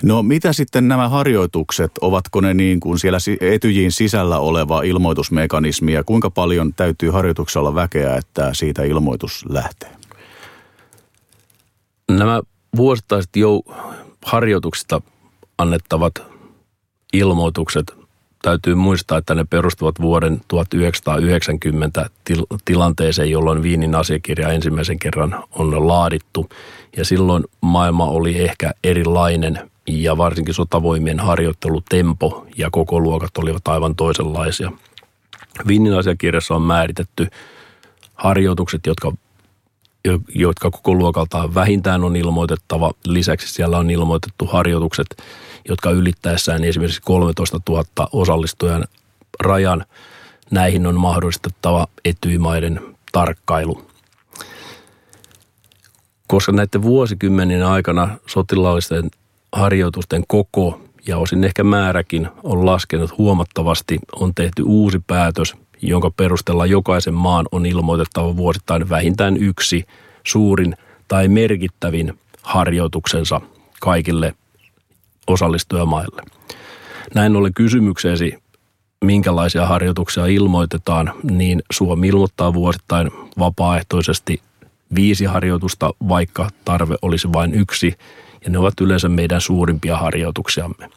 No 0.02 0.22
mitä 0.22 0.52
sitten 0.52 0.88
nämä 0.88 1.08
harjoitukset, 1.08 1.92
ovatko 2.00 2.40
ne 2.40 2.54
niin 2.54 2.80
kuin 2.80 2.98
siellä 2.98 3.18
etyjiin 3.40 3.92
sisällä 3.92 4.38
oleva 4.38 4.82
ilmoitusmekanismi 4.82 5.92
ja 5.92 6.04
kuinka 6.04 6.30
paljon 6.30 6.74
täytyy 6.74 7.10
harjoituksella 7.10 7.74
väkeä, 7.74 8.16
että 8.16 8.50
siitä 8.54 8.82
ilmoitus 8.82 9.44
lähtee? 9.48 9.90
Nämä 12.10 12.42
vuosittaiset 12.76 13.30
jou- 13.36 13.74
harjoituksista 14.24 15.00
annettavat 15.58 16.14
ilmoitukset 17.12 17.94
täytyy 18.42 18.74
muistaa, 18.74 19.18
että 19.18 19.34
ne 19.34 19.44
perustuvat 19.44 20.00
vuoden 20.00 20.40
1990 20.48 22.10
til- 22.24 22.46
tilanteeseen, 22.64 23.30
jolloin 23.30 23.62
Viinin 23.62 23.94
asiakirja 23.94 24.52
ensimmäisen 24.52 24.98
kerran 24.98 25.44
on 25.52 25.88
laadittu. 25.88 26.48
Ja 26.96 27.04
silloin 27.04 27.44
maailma 27.60 28.06
oli 28.06 28.38
ehkä 28.40 28.72
erilainen 28.84 29.71
ja 29.86 30.16
varsinkin 30.16 30.54
sotavoimien 30.54 31.20
harjoittelutempo 31.20 32.46
ja 32.56 32.70
koko 32.70 33.00
luokat 33.00 33.38
olivat 33.38 33.68
aivan 33.68 33.96
toisenlaisia. 33.96 34.72
Viinin 35.66 35.94
asiakirjassa 35.94 36.54
on 36.54 36.62
määritetty 36.62 37.28
harjoitukset, 38.14 38.86
jotka 38.86 39.12
jotka 40.34 40.70
koko 40.70 40.94
luokaltaan 40.94 41.54
vähintään 41.54 42.04
on 42.04 42.16
ilmoitettava. 42.16 42.92
Lisäksi 43.04 43.54
siellä 43.54 43.78
on 43.78 43.90
ilmoitettu 43.90 44.46
harjoitukset, 44.46 45.06
jotka 45.68 45.90
ylittäessään 45.90 46.64
esimerkiksi 46.64 47.02
13 47.04 47.60
000 47.68 47.84
osallistujan 48.12 48.84
rajan. 49.40 49.84
Näihin 50.50 50.86
on 50.86 50.94
mahdollistettava 50.94 51.86
etyimaiden 52.04 52.80
tarkkailu. 53.12 53.84
Koska 56.26 56.52
näiden 56.52 56.82
vuosikymmenien 56.82 57.66
aikana 57.66 58.18
sotilaallisten 58.26 59.10
harjoitusten 59.52 60.24
koko 60.28 60.80
ja 61.06 61.18
osin 61.18 61.44
ehkä 61.44 61.64
määräkin 61.64 62.28
on 62.42 62.66
laskenut 62.66 63.18
huomattavasti, 63.18 63.98
on 64.16 64.34
tehty 64.34 64.62
uusi 64.66 64.98
päätös, 65.06 65.54
jonka 65.82 66.10
perusteella 66.10 66.66
jokaisen 66.66 67.14
maan 67.14 67.46
on 67.52 67.66
ilmoitettava 67.66 68.36
vuosittain 68.36 68.88
vähintään 68.88 69.36
yksi 69.36 69.86
suurin 70.26 70.76
tai 71.08 71.28
merkittävin 71.28 72.18
harjoituksensa 72.42 73.40
kaikille 73.80 74.34
osallistujamaille. 75.26 76.22
Näin 77.14 77.36
ollen 77.36 77.54
kysymykseesi, 77.54 78.34
minkälaisia 79.04 79.66
harjoituksia 79.66 80.26
ilmoitetaan, 80.26 81.12
niin 81.22 81.62
Suomi 81.72 82.08
ilmoittaa 82.08 82.54
vuosittain 82.54 83.10
vapaaehtoisesti 83.38 84.40
viisi 84.94 85.24
harjoitusta, 85.24 85.94
vaikka 86.08 86.48
tarve 86.64 86.94
olisi 87.02 87.32
vain 87.32 87.54
yksi, 87.54 87.94
ja 88.44 88.50
ne 88.50 88.58
ovat 88.58 88.80
yleensä 88.80 89.08
meidän 89.08 89.40
suurimpia 89.40 89.96
harjoituksiamme. 89.96 90.88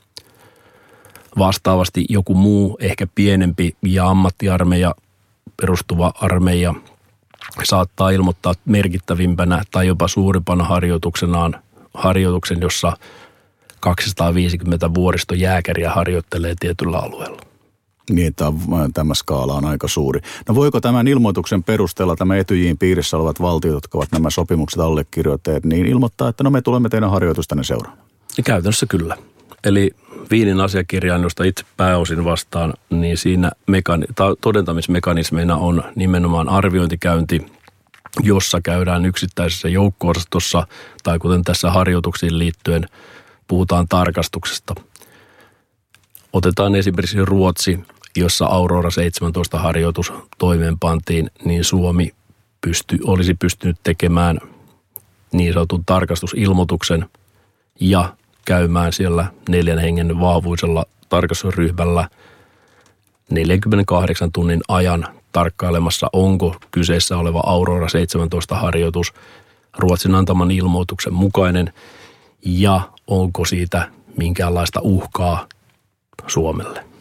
Vastaavasti 1.37 2.05
joku 2.09 2.33
muu, 2.33 2.77
ehkä 2.81 3.07
pienempi 3.15 3.75
ja 3.81 4.09
ammattiarmeija 4.09 4.95
perustuva 5.61 6.11
armeija 6.15 6.73
saattaa 7.63 8.09
ilmoittaa 8.09 8.53
merkittävimpänä 8.65 9.63
tai 9.71 9.87
jopa 9.87 10.07
suurimpana 10.07 10.63
harjoituksenaan 10.63 11.61
harjoituksen, 11.93 12.61
jossa 12.61 12.97
250 13.79 14.93
vuoristojääkäriä 14.93 15.91
harjoittelee 15.91 16.55
tietyllä 16.59 16.97
alueella. 16.97 17.54
Niin, 18.09 18.27
että 18.27 18.53
tämä 18.93 19.13
skaala 19.13 19.53
on 19.53 19.65
aika 19.65 19.87
suuri. 19.87 20.21
No 20.49 20.55
voiko 20.55 20.81
tämän 20.81 21.07
ilmoituksen 21.07 21.63
perusteella 21.63 22.15
tämä 22.15 22.35
etyjiin 22.35 22.77
piirissä 22.77 23.17
olevat 23.17 23.41
valtiot, 23.41 23.73
jotka 23.73 23.97
ovat 23.97 24.11
nämä 24.11 24.29
sopimukset 24.29 24.79
allekirjoitteet, 24.79 25.65
niin 25.65 25.85
ilmoittaa, 25.85 26.29
että 26.29 26.43
no 26.43 26.49
me 26.49 26.61
tulemme 26.61 26.89
teidän 26.89 27.11
harjoitustanne 27.11 27.63
seuraamaan? 27.63 28.05
Käytännössä 28.43 28.85
kyllä. 28.85 29.17
Eli 29.63 29.91
Viinin 30.31 30.61
asiakirjaan, 30.61 31.23
josta 31.23 31.43
itse 31.43 31.65
pääosin 31.77 32.25
vastaan, 32.25 32.73
niin 32.89 33.17
siinä 33.17 33.51
mekani- 33.67 34.35
todentamismekanismeina 34.41 35.57
on 35.57 35.83
nimenomaan 35.95 36.49
arviointikäynti, 36.49 37.45
jossa 38.23 38.61
käydään 38.63 39.05
yksittäisessä 39.05 39.69
joukko 39.69 40.13
tai 41.03 41.19
kuten 41.19 41.43
tässä 41.43 41.71
harjoituksiin 41.71 42.39
liittyen 42.39 42.85
puhutaan 43.47 43.87
tarkastuksesta. 43.87 44.75
Otetaan 46.33 46.75
esimerkiksi 46.75 47.25
Ruotsi, 47.25 47.79
jossa 48.15 48.45
Aurora 48.45 48.91
17 48.91 49.59
harjoitus 49.59 50.13
toimeenpantiin, 50.37 51.31
niin 51.45 51.63
Suomi 51.63 52.11
pysty, 52.61 52.99
olisi 53.03 53.33
pystynyt 53.33 53.77
tekemään 53.83 54.39
niin 55.31 55.53
sanotun 55.53 55.85
tarkastusilmoituksen 55.85 57.09
ja 57.79 58.15
käymään 58.45 58.93
siellä 58.93 59.25
neljän 59.49 59.79
hengen 59.79 60.19
vahvuisella 60.19 60.85
tarkastusryhmällä 61.09 62.09
48 63.31 64.31
tunnin 64.31 64.61
ajan 64.67 65.07
tarkkailemassa, 65.31 66.09
onko 66.13 66.55
kyseessä 66.71 67.17
oleva 67.17 67.43
Aurora 67.45 67.89
17 67.89 68.55
harjoitus 68.55 69.13
Ruotsin 69.77 70.15
antaman 70.15 70.51
ilmoituksen 70.51 71.13
mukainen 71.13 71.73
ja 72.45 72.81
onko 73.07 73.45
siitä 73.45 73.89
minkäänlaista 74.17 74.79
uhkaa 74.83 75.47
Suomelle 76.27 76.94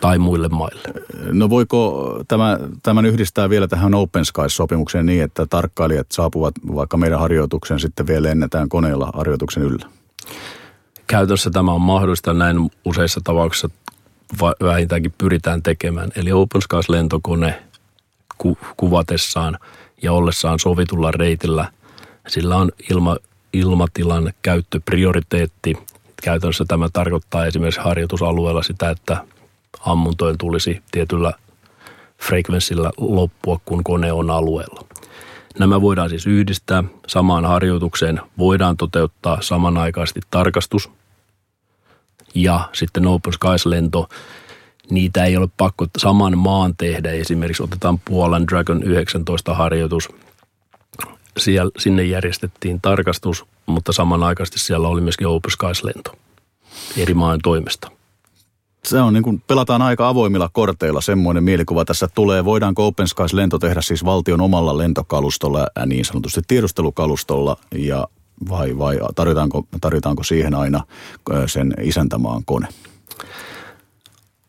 tai 0.00 0.18
muille 0.18 0.48
maille. 0.48 0.88
No 1.32 1.50
voiko 1.50 2.12
tämä, 2.28 2.58
tämän 2.82 3.06
yhdistää 3.06 3.50
vielä 3.50 3.68
tähän 3.68 3.94
Open 3.94 4.24
Skies-sopimukseen 4.24 5.06
niin, 5.06 5.22
että 5.22 5.46
tarkkailijat 5.46 6.06
saapuvat 6.12 6.54
vaikka 6.74 6.96
meidän 6.96 7.20
harjoituksen 7.20 7.80
sitten 7.80 8.06
vielä 8.06 8.28
lennetään 8.28 8.68
koneella 8.68 9.10
harjoituksen 9.14 9.62
yllä? 9.62 9.86
Käytössä 11.06 11.50
tämä 11.50 11.72
on 11.72 11.80
mahdollista 11.80 12.34
näin 12.34 12.70
useissa 12.84 13.20
tapauksissa 13.24 13.70
vähintäänkin 14.62 15.14
pyritään 15.18 15.62
tekemään. 15.62 16.10
Eli 16.16 16.32
Open 16.32 16.62
Skies 16.62 16.88
lentokone 16.88 17.62
ku, 18.38 18.58
kuvatessaan 18.76 19.58
ja 20.02 20.12
ollessaan 20.12 20.58
sovitulla 20.58 21.10
reitillä, 21.10 21.72
sillä 22.28 22.56
on 22.56 22.70
ilma, 22.90 23.16
ilmatilan 23.52 24.32
käyttöprioriteetti. 24.42 25.76
Käytännössä 26.22 26.64
tämä 26.68 26.88
tarkoittaa 26.92 27.46
esimerkiksi 27.46 27.80
harjoitusalueella 27.80 28.62
sitä, 28.62 28.90
että 28.90 29.24
ammuntojen 29.80 30.38
tulisi 30.38 30.82
tietyllä 30.90 31.32
frekvenssillä 32.22 32.90
loppua, 32.96 33.60
kun 33.64 33.84
kone 33.84 34.12
on 34.12 34.30
alueella. 34.30 34.84
Nämä 35.58 35.80
voidaan 35.80 36.10
siis 36.10 36.26
yhdistää 36.26 36.84
samaan 37.06 37.44
harjoitukseen. 37.44 38.20
Voidaan 38.38 38.76
toteuttaa 38.76 39.38
samanaikaisesti 39.40 40.20
tarkastus 40.30 40.90
ja 42.34 42.68
sitten 42.72 43.06
Open 43.06 43.32
Skies-lento. 43.32 44.08
Niitä 44.90 45.24
ei 45.24 45.36
ole 45.36 45.48
pakko 45.56 45.86
saman 45.98 46.38
maan 46.38 46.74
tehdä. 46.78 47.10
Esimerkiksi 47.10 47.62
otetaan 47.62 47.98
Puolan 47.98 48.46
Dragon 48.46 48.82
19 48.82 49.54
harjoitus. 49.54 50.08
Siellä, 51.38 51.70
sinne 51.78 52.02
järjestettiin 52.02 52.80
tarkastus, 52.80 53.44
mutta 53.66 53.92
samanaikaisesti 53.92 54.58
siellä 54.58 54.88
oli 54.88 55.00
myöskin 55.00 55.26
Open 55.26 55.50
Skies-lento 55.50 56.18
eri 56.96 57.14
maan 57.14 57.40
toimesta 57.42 57.90
se 58.88 59.00
on 59.00 59.12
niin 59.12 59.22
kuin, 59.22 59.42
pelataan 59.46 59.82
aika 59.82 60.08
avoimilla 60.08 60.50
korteilla, 60.52 61.00
semmoinen 61.00 61.44
mielikuva 61.44 61.84
tässä 61.84 62.08
tulee. 62.14 62.44
Voidaanko 62.44 62.86
Open 62.86 63.08
Skies 63.08 63.32
lento 63.32 63.58
tehdä 63.58 63.80
siis 63.80 64.04
valtion 64.04 64.40
omalla 64.40 64.78
lentokalustolla, 64.78 65.66
niin 65.86 66.04
sanotusti 66.04 66.40
tiedustelukalustolla, 66.48 67.56
ja 67.74 68.08
vai, 68.48 68.78
vai 68.78 68.98
tarjotaanko, 69.14 69.66
tarjotaanko 69.80 70.22
siihen 70.22 70.54
aina 70.54 70.84
sen 71.46 71.74
isäntämaan 71.80 72.42
kone? 72.44 72.68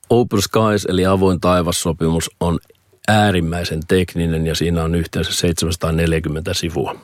Open 0.09 0.41
Skies 0.41 0.85
eli 0.89 1.05
avoin 1.05 1.39
taivassopimus 1.39 2.31
on 2.39 2.59
äärimmäisen 3.07 3.79
tekninen 3.87 4.47
ja 4.47 4.55
siinä 4.55 4.83
on 4.83 4.95
yhteensä 4.95 5.33
740 5.33 6.53
sivua. 6.53 6.95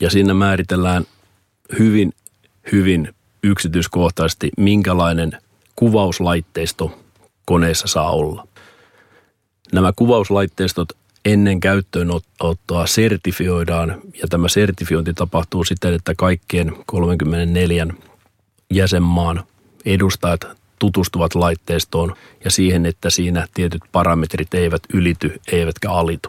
Ja 0.00 0.10
siinä 0.10 0.34
määritellään 0.34 1.04
hyvin, 1.78 2.12
hyvin 2.72 3.14
yksityiskohtaisesti, 3.42 4.50
minkälainen– 4.56 5.32
kuvauslaitteisto 5.76 6.98
koneessa 7.44 7.88
saa 7.88 8.10
olla. 8.10 8.46
Nämä 9.72 9.92
kuvauslaitteistot 9.96 10.88
ennen 11.24 11.60
käyttöönottoa 11.60 12.86
sertifioidaan 12.86 14.00
ja 14.22 14.28
tämä 14.28 14.48
sertifiointi 14.48 15.14
tapahtuu 15.14 15.64
siten, 15.64 15.94
että 15.94 16.14
kaikkien 16.14 16.76
34 16.86 17.86
jäsenmaan 18.70 19.44
edustajat 19.84 20.44
tutustuvat 20.78 21.34
laitteistoon 21.34 22.16
ja 22.44 22.50
siihen, 22.50 22.86
että 22.86 23.10
siinä 23.10 23.46
tietyt 23.54 23.82
parametrit 23.92 24.54
eivät 24.54 24.82
ylity 24.94 25.40
eivätkä 25.52 25.90
alitu. 25.90 26.28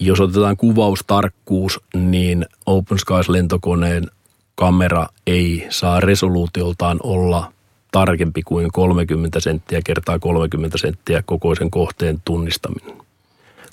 Jos 0.00 0.20
otetaan 0.20 0.56
kuvaustarkkuus, 0.56 1.80
niin 1.94 2.46
Open 2.66 2.98
Skies 2.98 3.28
lentokoneen 3.28 4.06
kamera 4.54 5.06
ei 5.26 5.66
saa 5.70 6.00
resoluutioltaan 6.00 7.00
olla 7.02 7.52
tarkempi 7.92 8.42
kuin 8.42 8.72
30 8.72 9.40
senttiä 9.40 9.80
kertaa 9.84 10.18
30 10.18 10.78
senttiä 10.78 11.22
kokoisen 11.26 11.70
kohteen 11.70 12.22
tunnistaminen. 12.24 12.96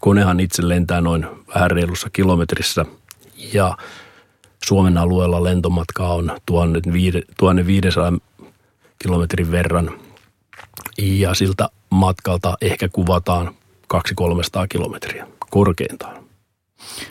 Konehan 0.01 0.39
itse 0.39 0.69
lentää 0.69 1.01
noin 1.01 1.27
vähän 1.55 1.71
reilussa 1.71 2.09
kilometrissä 2.09 2.85
ja 3.53 3.77
Suomen 4.65 4.97
alueella 4.97 5.43
lentomatkaa 5.43 6.13
on 6.13 6.31
1500 6.45 8.13
kilometrin 8.99 9.51
verran 9.51 9.91
ja 10.97 11.33
siltä 11.33 11.69
matkalta 11.89 12.57
ehkä 12.61 12.89
kuvataan 12.89 13.55
200-300 13.93 13.99
kilometriä 14.69 15.27
korkeintaan. 15.49 16.25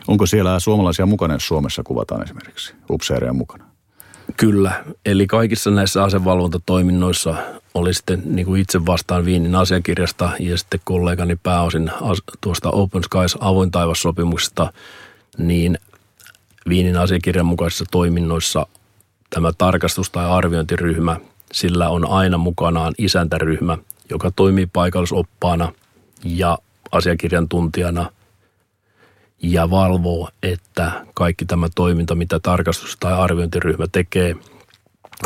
Onko 0.09 0.27
siellä 0.27 0.61
suomalaisia 0.61 1.07
mukana, 1.07 1.35
jos 1.35 1.47
Suomessa 1.47 1.83
kuvataan 1.83 2.23
esimerkiksi 2.23 2.75
upseereja 2.91 3.33
mukana? 3.33 3.64
Kyllä, 4.37 4.85
eli 5.07 5.27
kaikissa 5.27 5.71
näissä 5.71 6.05
asevalvontatoiminnoissa 6.05 7.35
oli 7.75 7.95
sitten 7.95 8.23
niin 8.25 8.47
kuin 8.47 8.61
itse 8.61 8.87
vastaan 8.87 9.25
Viinin 9.25 9.55
asiakirjasta 9.55 10.31
ja 10.41 10.59
sitten 10.59 10.81
kollegani 10.85 11.37
pääosin 11.43 11.91
tuosta 12.41 12.71
Open 12.71 13.03
Skies 13.03 13.37
avoin 13.41 13.71
taivassopimuksesta, 13.71 14.73
niin 15.39 15.79
Viinin 16.69 16.97
asiakirjan 16.97 17.47
mukaisissa 17.47 17.85
toiminnoissa 17.91 18.67
tämä 19.31 19.53
tarkastus- 19.59 20.11
tai 20.11 20.27
arviointiryhmä, 20.31 21.17
sillä 21.53 21.89
on 21.89 22.11
aina 22.11 22.39
mukanaan 22.39 22.95
isäntäryhmä, 22.99 23.79
joka 24.11 24.31
toimii 24.31 24.67
paikallisoppaana 24.67 25.73
ja 26.25 26.59
asiakirjan 26.93 27.49
tuntijana– 27.49 28.11
ja 29.43 29.71
valvoo, 29.71 30.29
että 30.43 31.07
kaikki 31.15 31.45
tämä 31.45 31.69
toiminta, 31.75 32.15
mitä 32.15 32.41
tarkastus- 32.41 32.97
tai 33.01 33.13
arviointiryhmä 33.13 33.87
tekee, 33.93 34.37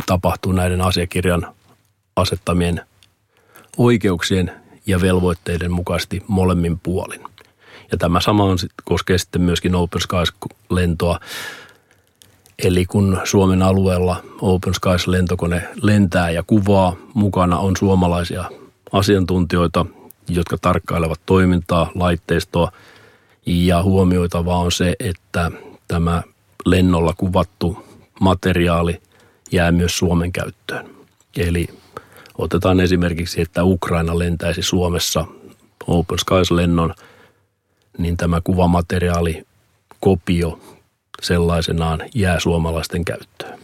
tapahtuu 0.06 0.52
näiden 0.52 0.80
asiakirjan 0.80 1.54
asettamien 2.16 2.80
oikeuksien 3.76 4.52
ja 4.86 5.00
velvoitteiden 5.00 5.72
mukaisesti 5.72 6.22
molemmin 6.28 6.78
puolin. 6.78 7.20
Ja 7.92 7.98
tämä 7.98 8.20
sama 8.20 8.44
on, 8.44 8.58
koskee 8.84 9.18
sitten 9.18 9.42
myöskin 9.42 9.74
Open 9.74 10.00
Skies-lentoa. 10.00 11.20
Eli 12.58 12.86
kun 12.86 13.20
Suomen 13.24 13.62
alueella 13.62 14.22
Open 14.40 14.74
Skies-lentokone 14.74 15.62
lentää 15.82 16.30
ja 16.30 16.42
kuvaa, 16.42 16.96
mukana 17.14 17.58
on 17.58 17.76
suomalaisia 17.76 18.44
asiantuntijoita, 18.92 19.86
jotka 20.28 20.58
tarkkailevat 20.58 21.20
toimintaa, 21.26 21.90
laitteistoa– 21.94 22.72
ja 23.48 23.82
huomioitavaa 23.82 24.58
on 24.58 24.72
se, 24.72 24.94
että 25.00 25.50
tämä 25.88 26.22
lennolla 26.66 27.14
kuvattu 27.16 27.84
materiaali 28.20 29.00
jää 29.52 29.72
myös 29.72 29.98
Suomen 29.98 30.32
käyttöön. 30.32 30.90
Eli 31.36 31.68
otetaan 32.38 32.80
esimerkiksi, 32.80 33.40
että 33.40 33.64
Ukraina 33.64 34.18
lentäisi 34.18 34.62
Suomessa 34.62 35.24
Open 35.86 36.18
Skies-lennon, 36.18 36.94
niin 37.98 38.16
tämä 38.16 38.40
kuvamateriaali, 38.44 39.42
kopio 40.00 40.60
sellaisenaan 41.22 42.00
jää 42.14 42.40
suomalaisten 42.40 43.04
käyttöön. 43.04 43.58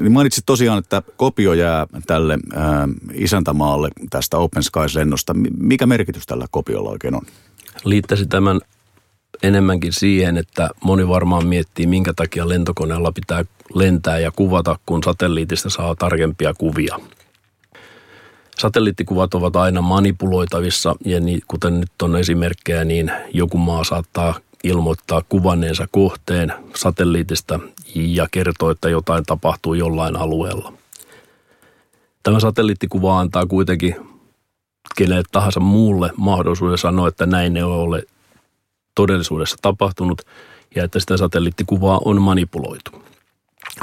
Niin 0.00 0.12
mainitsit 0.12 0.46
tosiaan, 0.46 0.78
että 0.78 1.02
kopio 1.16 1.52
jää 1.52 1.86
tälle 2.06 2.38
ää, 2.54 2.88
isäntämaalle 3.14 3.88
tästä 4.10 4.38
Open 4.38 4.62
Skies-lennosta. 4.62 5.34
Mikä 5.58 5.86
merkitys 5.86 6.26
tällä 6.26 6.46
kopiolla 6.50 6.90
oikein 6.90 7.14
on? 7.14 7.22
Liittäisi 7.84 8.26
tämän 8.26 8.60
enemmänkin 9.42 9.92
siihen, 9.92 10.36
että 10.36 10.70
moni 10.84 11.08
varmaan 11.08 11.46
miettii, 11.46 11.86
minkä 11.86 12.12
takia 12.16 12.48
lentokoneella 12.48 13.12
pitää 13.12 13.44
lentää 13.74 14.18
ja 14.18 14.30
kuvata, 14.30 14.78
kun 14.86 15.02
satelliitista 15.02 15.70
saa 15.70 15.94
tarkempia 15.94 16.54
kuvia. 16.54 17.00
Satelliittikuvat 18.58 19.34
ovat 19.34 19.56
aina 19.56 19.82
manipuloitavissa 19.82 20.96
ja 21.04 21.20
niin, 21.20 21.40
kuten 21.48 21.80
nyt 21.80 22.02
on 22.02 22.16
esimerkkejä, 22.16 22.84
niin 22.84 23.12
joku 23.34 23.58
maa 23.58 23.84
saattaa 23.84 24.34
ilmoittaa 24.64 25.22
kuvanneensa 25.28 25.88
kohteen 25.90 26.52
satelliitista 26.76 27.60
ja 27.94 28.26
kertoo, 28.30 28.70
että 28.70 28.88
jotain 28.88 29.24
tapahtuu 29.24 29.74
jollain 29.74 30.16
alueella. 30.16 30.72
Tämä 32.22 32.40
satelliittikuva 32.40 33.20
antaa 33.20 33.46
kuitenkin 33.46 33.96
kenelle 34.96 35.22
tahansa 35.32 35.60
muulle 35.60 36.10
mahdollisuuden 36.16 36.78
sanoa, 36.78 37.08
että 37.08 37.26
näin 37.26 37.56
ei 37.56 37.62
ole 37.62 38.02
todellisuudessa 38.94 39.56
tapahtunut 39.62 40.22
ja 40.74 40.84
että 40.84 41.00
sitä 41.00 41.16
satelliittikuvaa 41.16 42.00
on 42.04 42.22
manipuloitu. 42.22 43.02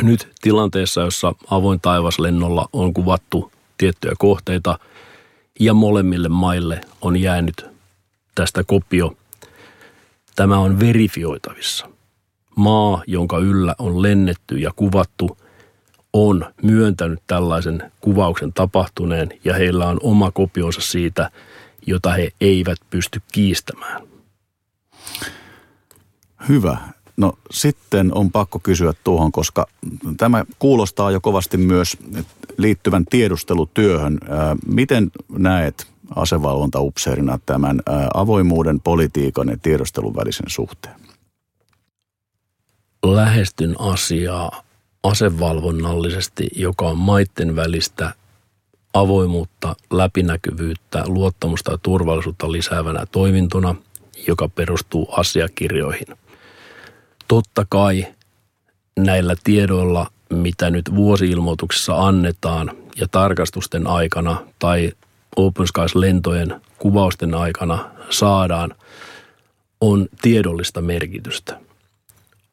Nyt 0.02 0.30
tilanteessa, 0.41 1.02
jossa 1.02 1.34
avoin 1.52 1.80
taivaslennolla 1.80 2.70
on 2.74 2.93
kuvattu 2.93 3.52
tiettyjä 3.78 4.13
kohteita 4.17 4.80
ja 5.60 5.74
molemmille 5.74 6.30
maille 6.30 6.82
on 7.02 7.17
jäänyt 7.17 7.65
tästä 8.36 8.63
kopio, 8.63 9.13
tämä 10.36 10.58
on 10.58 10.80
verifioitavissa. 10.80 11.89
Maa, 12.56 13.04
jonka 13.08 13.38
yllä 13.38 13.76
on 13.80 14.02
lennetty 14.02 14.58
ja 14.58 14.72
kuvattu– 14.76 15.38
on 16.13 16.46
myöntänyt 16.62 17.20
tällaisen 17.28 17.91
kuvauksen 18.02 18.54
tapahtuneen 18.54 19.30
ja 19.43 19.54
heillä 19.54 19.88
on 19.88 20.00
oma 20.04 20.32
kopionsa 20.32 20.82
siitä, 20.82 21.32
jota 21.88 22.12
he 22.12 22.30
eivät 22.41 22.78
pysty 22.89 23.22
kiistämään. 23.32 24.02
Hyvä. 26.50 26.78
No 27.17 27.34
sitten 27.52 28.13
on 28.13 28.32
pakko 28.32 28.60
kysyä 28.60 28.93
tuohon, 29.04 29.32
koska 29.32 29.67
tämä 30.17 30.46
kuulostaa 30.60 31.12
jo 31.12 31.22
kovasti 31.22 31.58
myös 31.58 31.98
liittyvän 32.58 33.06
tiedustelutyöhön. 33.06 34.20
Miten 34.67 35.12
näet 35.30 35.88
asevalvontaupseerina 36.15 37.39
tämän 37.46 37.82
avoimuuden, 38.13 38.80
politiikan 38.80 39.48
ja 39.48 39.58
tiedustelun 39.62 40.15
välisen 40.15 40.50
suhteen? 40.50 40.96
Lähestyn 43.06 43.76
asiaa 43.80 44.63
asevalvonnallisesti, 45.08 46.48
joka 46.56 46.88
on 46.88 46.98
maitten 46.98 47.56
välistä 47.56 48.13
avoimuutta, 48.93 49.76
läpinäkyvyyttä, 49.91 51.04
luottamusta 51.06 51.72
ja 51.72 51.78
turvallisuutta 51.78 52.52
lisäävänä 52.52 53.06
toimintona, 53.12 53.76
joka 54.28 54.48
perustuu 54.48 55.10
asiakirjoihin. 55.12 56.08
Totta 57.28 57.65
kai 57.70 58.06
näillä 59.00 59.36
tiedoilla, 59.43 60.12
mitä 60.30 60.70
nyt 60.70 60.96
vuosiilmoituksessa 60.96 62.08
annetaan 62.08 62.72
ja 63.00 63.08
tarkastusten 63.08 63.88
aikana 63.88 64.43
tai 64.60 64.91
Open 65.36 65.67
Skies-lentojen 65.67 66.62
kuvausten 66.78 67.34
aikana 67.34 67.89
saadaan, 68.10 68.76
on 69.82 70.08
tiedollista 70.22 70.82
merkitystä. 70.82 71.60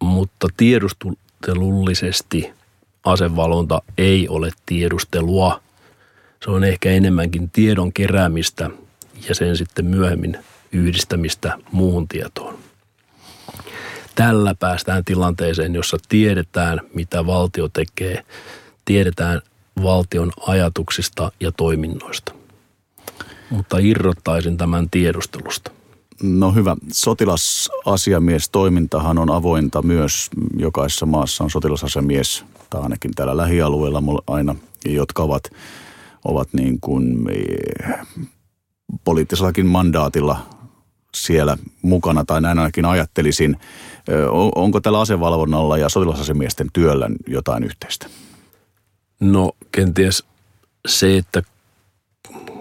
Mutta 0.03 0.49
tiedustelullisesti 1.45 2.53
asevalvonta 3.05 3.83
ei 3.99 4.29
ole 4.29 4.51
tiedustelua. 4.67 5.61
Se 6.45 6.51
on 6.51 6.65
ehkä 6.65 6.91
enemmänkin 6.91 7.51
tiedon 7.51 7.93
keräämistä 7.93 8.71
ja 9.29 9.35
sen 9.35 9.57
sitten 9.57 9.85
myöhemmin 9.85 10.39
yhdistämistä 10.73 11.59
muuhun 11.73 12.09
tietoon. 12.09 12.59
Tällä 14.15 14.55
päästään 14.55 15.05
tilanteeseen, 15.05 15.75
jossa 15.75 15.97
tiedetään, 16.09 16.81
mitä 16.95 17.27
valtio 17.27 17.69
tekee, 17.69 18.25
tiedetään 18.85 19.41
valtion 19.83 20.33
ajatuksista 20.47 21.33
ja 21.41 21.53
toiminnoista. 21.53 22.35
Mutta 23.51 23.79
irrottaisin 23.79 24.57
tämän 24.57 24.91
tiedustelusta. 24.91 25.71
No 26.27 26.53
hyvä. 26.53 26.77
Sotilasasiamies 26.93 28.51
toimintahan 28.51 29.19
on 29.19 29.31
avointa 29.31 29.83
myös. 29.83 30.31
Jokaisessa 30.57 31.07
maassa 31.07 31.45
on 31.45 31.51
sotilasasiamies, 31.51 32.45
tai 32.71 32.83
ainakin 32.83 33.11
täällä 33.15 33.37
lähialueella 33.37 34.03
aina, 34.27 34.57
jotka 34.85 35.23
ovat, 35.23 35.51
ovat 36.25 36.49
niin 36.53 36.81
kuin 36.81 37.27
eh, 37.31 37.99
poliittisellakin 39.05 39.67
mandaatilla 39.67 40.47
siellä 41.15 41.57
mukana, 41.83 42.25
tai 42.25 42.41
näin 42.41 42.59
ainakin 42.59 42.85
ajattelisin. 42.85 43.57
Onko 44.55 44.81
tällä 44.81 45.01
asevalvonnalla 45.01 45.79
ja 45.79 45.89
sotilasasemiesten 45.89 46.67
työllä 46.73 47.11
jotain 47.27 47.65
yhteistä? 47.65 48.07
No 49.21 49.53
kenties 49.73 50.25
se, 50.89 51.17
että 51.17 51.43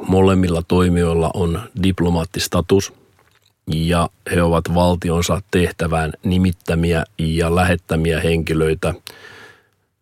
molemmilla 0.08 0.62
toimijoilla 0.68 1.32
on 1.34 1.62
diplomaattistatus 1.84 3.03
ja 3.68 4.10
he 4.32 4.42
ovat 4.42 4.74
valtionsa 4.74 5.42
tehtävään 5.52 6.14
nimittämiä 6.24 7.04
ja 7.18 7.56
lähettämiä 7.56 8.20
henkilöitä. 8.20 8.94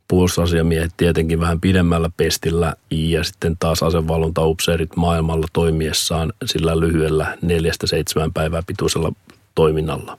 Puolustusasiamiehet 0.08 0.92
tietenkin 0.98 1.40
vähän 1.40 1.62
pidemmällä 1.62 2.10
pestillä 2.18 2.74
ja 2.92 3.24
sitten 3.24 3.58
taas 3.60 3.84
asevalvontaupseerit 3.84 4.96
maailmalla 4.96 5.48
toimiessaan 5.54 6.34
sillä 6.46 6.80
lyhyellä 6.80 7.38
neljästä 7.42 7.88
seitsemän 7.88 8.34
päivää 8.34 8.64
pituisella 8.68 9.12
toiminnalla. 9.56 10.18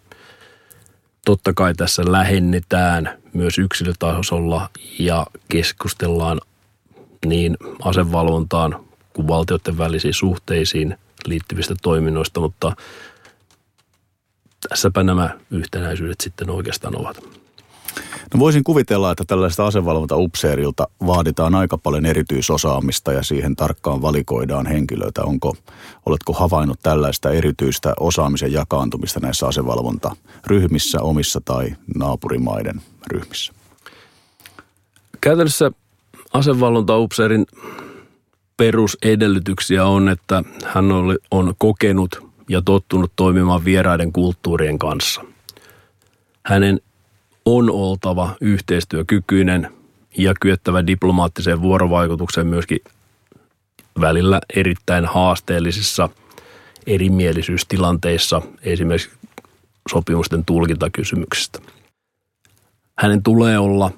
Totta 1.24 1.52
kai 1.52 1.74
tässä 1.74 2.02
lähennetään 2.06 3.18
myös 3.32 3.58
yksilötasolla 3.58 4.70
ja 4.98 5.26
keskustellaan 5.48 6.40
niin 7.26 7.56
asevalvontaan 7.82 8.84
kuin 9.12 9.28
valtioiden 9.28 9.78
välisiin 9.78 10.14
suhteisiin 10.14 10.98
liittyvistä 11.26 11.74
toiminnoista, 11.82 12.40
mutta 12.40 12.76
tässäpä 14.68 15.02
nämä 15.02 15.30
yhtenäisyydet 15.50 16.20
sitten 16.20 16.50
oikeastaan 16.50 17.00
ovat. 17.00 17.22
No 18.34 18.40
voisin 18.40 18.64
kuvitella, 18.64 19.10
että 19.10 19.24
tällaista 19.26 19.66
asevalvontaupseerilta 19.66 20.88
vaaditaan 21.06 21.54
aika 21.54 21.78
paljon 21.78 22.06
erityisosaamista 22.06 23.12
ja 23.12 23.22
siihen 23.22 23.56
tarkkaan 23.56 24.02
valikoidaan 24.02 24.66
henkilöitä. 24.66 25.22
Onko, 25.22 25.56
oletko 26.06 26.32
havainnut 26.32 26.78
tällaista 26.82 27.30
erityistä 27.30 27.94
osaamisen 28.00 28.52
jakaantumista 28.52 29.20
näissä 29.20 29.46
asevalvontaryhmissä, 29.46 31.00
omissa 31.00 31.40
tai 31.44 31.76
naapurimaiden 31.96 32.82
ryhmissä? 33.06 33.52
Käytännössä 35.20 35.70
asevalvontaupseerin 36.32 37.46
perusedellytyksiä 38.56 39.84
on, 39.84 40.08
että 40.08 40.44
hän 40.64 40.84
on 41.30 41.54
kokenut 41.58 42.31
ja 42.48 42.62
tottunut 42.62 43.12
toimimaan 43.16 43.64
vieraiden 43.64 44.12
kulttuurien 44.12 44.78
kanssa. 44.78 45.24
Hänen 46.46 46.80
on 47.44 47.70
oltava 47.70 48.34
yhteistyökykyinen 48.40 49.72
ja 50.18 50.34
kyettävä 50.40 50.86
diplomaattiseen 50.86 51.62
vuorovaikutukseen 51.62 52.46
myöskin 52.46 52.78
välillä 54.00 54.40
erittäin 54.56 55.04
haasteellisissa 55.04 56.08
erimielisyystilanteissa, 56.86 58.42
esimerkiksi 58.62 59.10
sopimusten 59.90 60.44
tulkintakysymyksistä. 60.44 61.58
Hänen 62.98 63.22
tulee 63.22 63.58
olla 63.58 63.90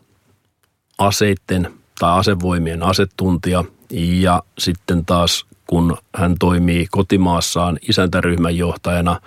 aseitten 0.99 1.71
tai 1.99 2.19
asevoimien 2.19 2.83
asetuntija 2.83 3.65
ja 3.91 4.43
sitten 4.59 5.05
taas 5.05 5.47
kun 5.75 5.97
hän 6.15 6.37
toimii 6.39 6.87
kotimaassaan 6.91 7.79
isäntäryhmän 7.89 8.57
johtajana, 8.57 9.21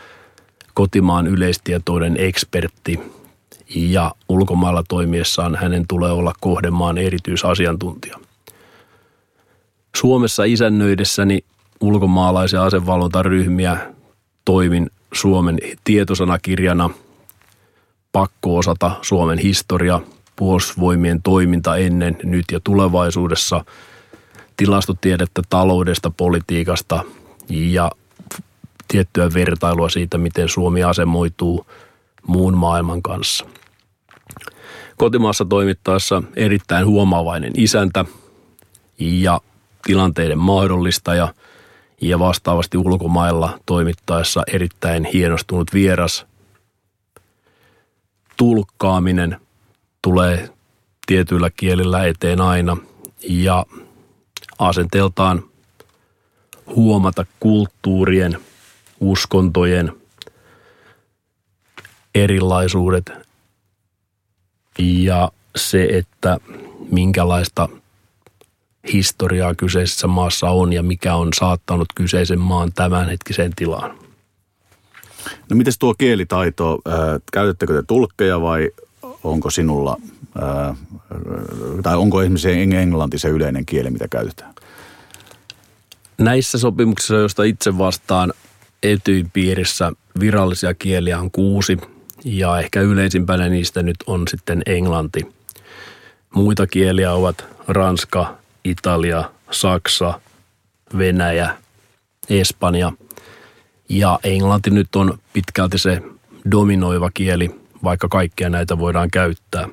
kotimaan 0.74 1.28
yleistietoinen 1.28 2.18
ekspertti 2.18 3.00
ja 3.76 4.12
ulkomailla 4.30 4.84
toimiessaan 4.90 5.56
hänen 5.56 5.86
tulee 5.88 6.12
olla 6.12 6.34
kohdemaan 6.42 6.98
erityisasiantuntija. 6.98 8.20
Suomessa 9.96 10.44
isännöidessäni 10.44 11.40
ulkomaalaisia 11.82 12.64
asevalvontaryhmiä 12.64 13.78
toimin 14.46 14.90
Suomen 15.14 15.60
tietosanakirjana, 15.84 16.90
pakko 18.12 18.58
osata 18.58 18.92
Suomen 19.02 19.38
historia, 19.38 20.00
puolustusvoimien 20.36 21.22
toiminta 21.22 21.78
ennen, 21.78 22.18
nyt 22.24 22.46
ja 22.52 22.60
tulevaisuudessa, 22.64 23.66
tilastotiedettä 24.58 25.42
taloudesta, 25.50 26.12
politiikasta 26.18 27.04
ja 27.50 27.92
tiettyä 28.88 29.30
vertailua 29.34 29.90
siitä, 29.90 30.18
miten 30.18 30.50
Suomi 30.50 30.84
asemoituu 30.84 31.66
muun 32.28 32.58
maailman 32.58 33.02
kanssa. 33.02 33.46
Kotimaassa 34.98 35.46
toimittaessa 35.46 36.24
erittäin 36.36 36.86
huomaavainen 36.86 37.52
isäntä 37.58 38.06
ja 39.00 39.42
tilanteiden 39.84 40.38
mahdollistaja 40.40 41.34
ja 42.02 42.20
vastaavasti 42.20 42.78
ulkomailla 42.78 43.60
toimittaessa 43.66 44.44
erittäin 44.54 45.06
hienostunut 45.06 45.74
vieras. 45.74 46.26
Tulkkaaminen 48.38 49.38
tulee 50.02 50.50
tietyillä 51.08 51.50
kielillä 51.50 52.06
eteen 52.06 52.42
aina 52.42 52.78
ja 53.30 53.66
asenteeltaan 54.60 55.44
huomata 56.76 57.26
kulttuurien, 57.40 58.40
uskontojen 59.00 59.94
erilaisuudet 62.16 63.12
ja 64.80 65.32
se, 65.56 65.88
että 65.92 66.38
minkälaista 66.92 67.70
historiaa 68.94 69.56
kyseisessä 69.56 70.08
maassa 70.08 70.50
on 70.50 70.74
ja 70.74 70.84
mikä 70.84 71.16
on 71.16 71.30
saattanut 71.34 71.88
kyseisen 71.96 72.40
maan 72.40 72.74
tämänhetkiseen 72.74 73.52
tilaan. 73.56 73.98
No 75.50 75.56
miten 75.56 75.74
tuo 75.80 75.94
kielitaito, 75.98 76.80
käytettekö 77.34 77.74
te 77.74 77.84
tulkkeja 77.88 78.42
vai 78.42 78.70
onko 79.24 79.50
sinulla, 79.50 79.98
tai 81.84 81.96
onko 81.96 82.22
esimerkiksi 82.22 82.76
englanti 82.78 83.20
se 83.20 83.30
yleinen 83.30 83.66
kieli, 83.66 83.90
mitä 83.90 84.08
käytetään? 84.08 84.54
Näissä 86.18 86.58
sopimuksissa, 86.58 87.16
joista 87.16 87.44
itse 87.44 87.78
vastaan 87.78 88.34
Etyin 88.84 89.32
piirissä 89.32 89.92
virallisia 90.20 90.74
kieliä 90.74 91.20
on 91.20 91.32
kuusi– 91.32 91.78
ja 92.26 92.60
ehkä 92.60 92.82
yleisimpänä 92.82 93.50
niistä 93.50 93.84
nyt 93.84 93.96
on 94.08 94.28
sitten 94.28 94.62
englanti. 94.66 95.36
Muita 96.34 96.68
kieliä 96.68 97.14
ovat 97.14 97.46
ranska, 97.68 98.38
italia, 98.64 99.32
saksa, 99.52 100.20
venäjä, 100.98 101.58
espanja 102.30 102.92
ja 103.90 104.20
englanti 104.24 104.70
nyt 104.70 104.96
on 104.96 105.20
pitkälti 105.34 105.78
se 105.78 106.02
dominoiva 106.52 107.12
kieli, 107.14 107.62
vaikka 107.84 108.08
kaikkia 108.08 108.50
näitä 108.50 108.80
voidaan 108.80 109.12
käyttää. 109.12 109.70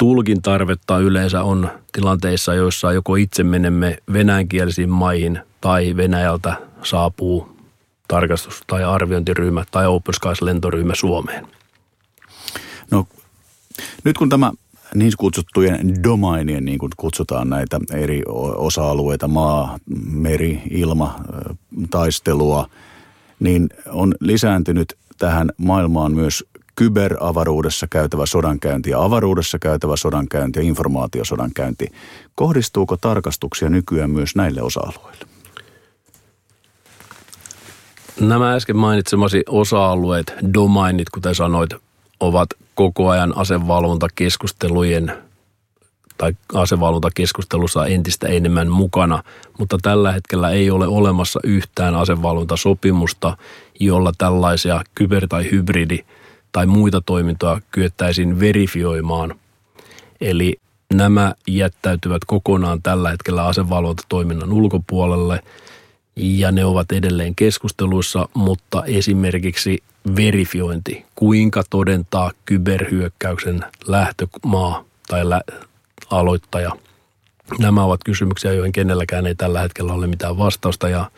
Tulkin 0.00 0.42
tarvetta 0.42 0.98
yleensä 0.98 1.42
on 1.42 1.70
tilanteissa, 1.92 2.54
joissa 2.54 2.92
joko 2.92 3.16
itse 3.16 3.44
menemme 3.44 3.98
venäjänkielisiin 4.12 4.90
maihin 4.90 5.40
tai 5.60 5.96
Venäjältä 5.96 6.56
saapuu 6.82 7.56
tarkastus- 8.08 8.62
tai 8.66 8.84
arviointiryhmä 8.84 9.64
tai 9.70 9.86
Open 9.86 10.14
Skies-lentoryhmä 10.14 10.94
Suomeen? 10.94 11.46
No 12.90 13.06
nyt 14.04 14.18
kun 14.18 14.28
tämä 14.28 14.52
niin 14.94 15.12
kutsuttujen 15.18 16.02
domainien, 16.02 16.64
niin 16.64 16.78
kuin 16.78 16.92
kutsutaan 16.96 17.50
näitä 17.50 17.80
eri 17.92 18.22
osa-alueita, 18.56 19.28
maa, 19.28 19.78
meri, 20.10 20.62
ilma, 20.70 21.14
taistelua, 21.90 22.68
niin 23.40 23.68
on 23.86 24.14
lisääntynyt 24.20 24.96
tähän 25.18 25.50
maailmaan 25.56 26.12
myös 26.12 26.44
kyberavaruudessa 26.80 27.86
käytävä 27.90 28.26
sodankäynti 28.26 28.90
ja 28.90 29.02
avaruudessa 29.02 29.58
käytävä 29.58 29.96
sodankäynti 29.96 30.58
ja 30.58 30.62
informaatiosodankäynti. 30.62 31.86
Kohdistuuko 32.34 32.96
tarkastuksia 32.96 33.68
nykyään 33.68 34.10
myös 34.10 34.36
näille 34.36 34.62
osa-alueille? 34.62 35.24
Nämä 38.20 38.54
äsken 38.54 38.76
mainitsemasi 38.76 39.42
osa-alueet, 39.48 40.34
domainit, 40.54 41.10
kuten 41.10 41.34
sanoit, 41.34 41.70
ovat 42.20 42.48
koko 42.74 43.08
ajan 43.08 43.36
asevalvontakeskustelujen 43.36 45.12
tai 46.18 46.32
asevalvontakeskustelussa 46.54 47.86
entistä 47.86 48.28
enemmän 48.28 48.68
mukana, 48.68 49.22
mutta 49.58 49.78
tällä 49.82 50.12
hetkellä 50.12 50.50
ei 50.50 50.70
ole 50.70 50.86
olemassa 50.86 51.40
yhtään 51.44 51.94
asevalvontasopimusta, 51.94 53.36
jolla 53.80 54.12
tällaisia 54.18 54.82
kyber- 55.00 55.26
tai 55.28 55.50
hybridi- 55.50 56.19
tai 56.52 56.66
muita 56.66 57.00
toimintoja 57.00 57.60
kyettäisiin 57.70 58.40
verifioimaan. 58.40 59.34
Eli 60.20 60.56
nämä 60.94 61.34
jättäytyvät 61.48 62.24
kokonaan 62.26 62.82
tällä 62.82 63.10
hetkellä 63.10 63.46
asevalvontatoiminnan 63.46 64.52
ulkopuolelle 64.52 65.42
ja 66.16 66.52
ne 66.52 66.64
ovat 66.64 66.92
edelleen 66.92 67.34
keskusteluissa, 67.34 68.28
mutta 68.34 68.84
esimerkiksi 68.84 69.78
verifiointi, 70.16 71.04
kuinka 71.14 71.62
todentaa 71.70 72.32
kyberhyökkäyksen 72.44 73.64
lähtömaa 73.86 74.84
tai 75.08 75.28
lä- 75.28 75.42
aloittaja. 76.10 76.76
Nämä 77.58 77.84
ovat 77.84 78.04
kysymyksiä, 78.04 78.52
joihin 78.52 78.72
kenelläkään 78.72 79.26
ei 79.26 79.34
tällä 79.34 79.60
hetkellä 79.60 79.92
ole 79.92 80.06
mitään 80.06 80.38
vastausta 80.38 80.88
ja 80.88 81.10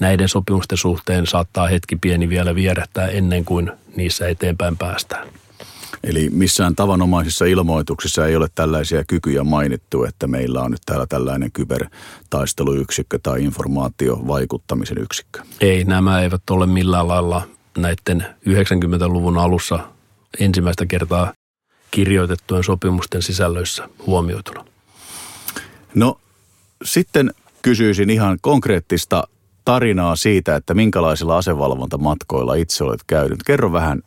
näiden 0.00 0.28
sopimusten 0.28 0.78
suhteen 0.78 1.26
saattaa 1.26 1.68
hetki 1.68 1.96
pieni 1.96 2.28
vielä 2.28 2.54
vierähtää 2.54 3.08
ennen 3.08 3.44
kuin 3.44 3.72
niissä 3.96 4.28
eteenpäin 4.28 4.76
päästään. 4.76 5.28
Eli 6.04 6.30
missään 6.30 6.76
tavanomaisissa 6.76 7.44
ilmoituksissa 7.44 8.26
ei 8.26 8.36
ole 8.36 8.48
tällaisia 8.54 9.04
kykyjä 9.04 9.44
mainittu, 9.44 10.04
että 10.04 10.26
meillä 10.26 10.62
on 10.62 10.70
nyt 10.70 10.80
täällä 10.86 11.06
tällainen 11.06 11.52
kybertaisteluyksikkö 11.52 13.18
tai 13.22 13.44
informaatiovaikuttamisen 13.44 14.98
yksikkö. 14.98 15.42
Ei, 15.60 15.84
nämä 15.84 16.20
eivät 16.20 16.50
ole 16.50 16.66
millään 16.66 17.08
lailla 17.08 17.48
näiden 17.78 18.26
90-luvun 18.48 19.38
alussa 19.38 19.78
ensimmäistä 20.40 20.86
kertaa 20.86 21.32
kirjoitettujen 21.90 22.64
sopimusten 22.64 23.22
sisällöissä 23.22 23.88
huomioituna. 24.06 24.64
No 25.94 26.20
sitten 26.84 27.34
kysyisin 27.62 28.10
ihan 28.10 28.38
konkreettista 28.40 29.28
tarinaa 29.70 30.16
siitä, 30.16 30.56
että 30.56 30.74
minkälaisilla 30.74 31.36
asevalvontamatkoilla 31.36 32.54
itse 32.54 32.84
olet 32.84 33.00
käynyt. 33.06 33.42
Kerro 33.46 33.72
vähän 33.72 34.02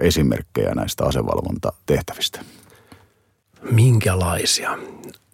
esimerkkejä 0.00 0.74
näistä 0.74 1.04
asevalvontatehtävistä. 1.04 2.40
Minkälaisia? 3.70 4.78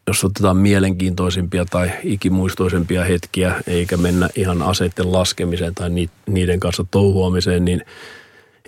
Jos 0.06 0.24
otetaan 0.24 0.56
mielenkiintoisimpia 0.56 1.64
tai 1.64 1.90
ikimuistoisempia 2.02 3.04
hetkiä, 3.04 3.54
eikä 3.66 3.96
mennä 3.96 4.28
ihan 4.36 4.62
aseiden 4.62 5.12
laskemiseen 5.12 5.74
tai 5.74 5.90
niiden 6.26 6.60
kanssa 6.60 6.84
touhuamiseen, 6.90 7.64
niin 7.64 7.84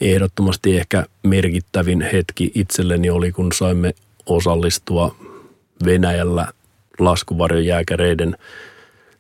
ehdottomasti 0.00 0.76
ehkä 0.76 1.06
merkittävin 1.22 2.00
hetki 2.00 2.52
itselleni 2.54 3.10
oli, 3.10 3.32
kun 3.32 3.52
saimme 3.52 3.94
osallistua 4.26 5.16
Venäjällä 5.84 6.48
laskuvarjojääkäreiden 6.98 8.36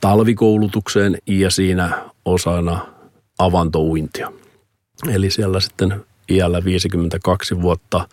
talvikoulutukseen 0.00 1.18
ja 1.26 1.50
siinä 1.50 2.04
osana 2.24 2.86
avantouintia. 3.38 4.32
Eli 5.08 5.30
siellä 5.30 5.60
sitten 5.60 6.04
iällä 6.30 6.64
52 6.64 7.62
vuotta 7.62 8.08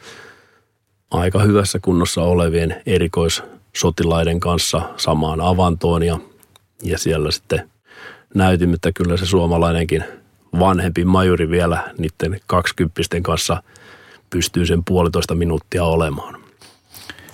aika 1.12 1.40
hyvässä 1.40 1.80
kunnossa 1.80 2.22
olevien 2.22 2.82
erikoissotilaiden 2.86 4.40
kanssa 4.40 4.82
samaan 4.98 5.42
avantoon 5.42 6.04
ja, 6.04 6.20
ja 6.84 6.98
siellä 6.98 7.32
sitten 7.32 7.70
näytimme, 8.36 8.76
että 8.76 8.92
kyllä 8.92 9.18
se 9.18 9.26
suomalainenkin 9.26 10.04
vanhempi 10.60 11.06
majuri 11.06 11.50
vielä 11.50 11.94
niiden 11.98 12.40
kaksikymppisten 12.48 13.24
kanssa 13.24 13.64
pystyy 14.30 14.66
sen 14.66 14.84
puolitoista 14.84 15.36
minuuttia 15.36 15.84
olemaan. 15.84 16.43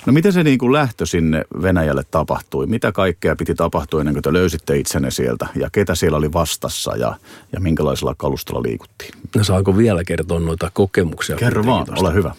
No 0.06 0.14
miten 0.14 0.34
se 0.34 0.44
niin 0.44 0.60
kuin 0.60 0.74
lähtö 0.74 1.06
sinne 1.06 1.46
Venäjälle 1.62 2.04
tapahtui? 2.12 2.68
Mitä 2.68 2.92
kaikkea 2.92 3.36
piti 3.36 3.56
tapahtua 3.56 4.00
ennen 4.00 4.14
kuin 4.16 4.24
te 4.24 4.34
löysitte 4.34 4.78
itsenne 4.78 5.12
sieltä? 5.12 5.48
Ja 5.56 5.70
ketä 5.72 5.96
siellä 5.96 6.18
oli 6.18 6.34
vastassa 6.34 6.96
ja, 6.96 7.16
ja 7.54 7.60
minkälaisella 7.60 8.16
kalustolla 8.18 8.64
liikuttiin? 8.64 9.12
No 9.36 9.44
saanko 9.44 9.78
vielä 9.78 10.04
kertoa 10.04 10.40
noita 10.40 10.72
kokemuksia? 10.74 11.36
Kerro 11.36 11.66
vaan, 11.66 11.86
tosta? 11.86 12.02
ole 12.02 12.14
hyvä. 12.14 12.36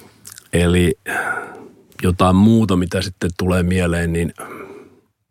Eli 0.53 0.95
jotain 2.03 2.37
muuta, 2.37 2.77
mitä 2.77 3.03
sitten 3.03 3.31
tulee 3.39 3.63
mieleen, 3.63 4.13
niin 4.13 4.35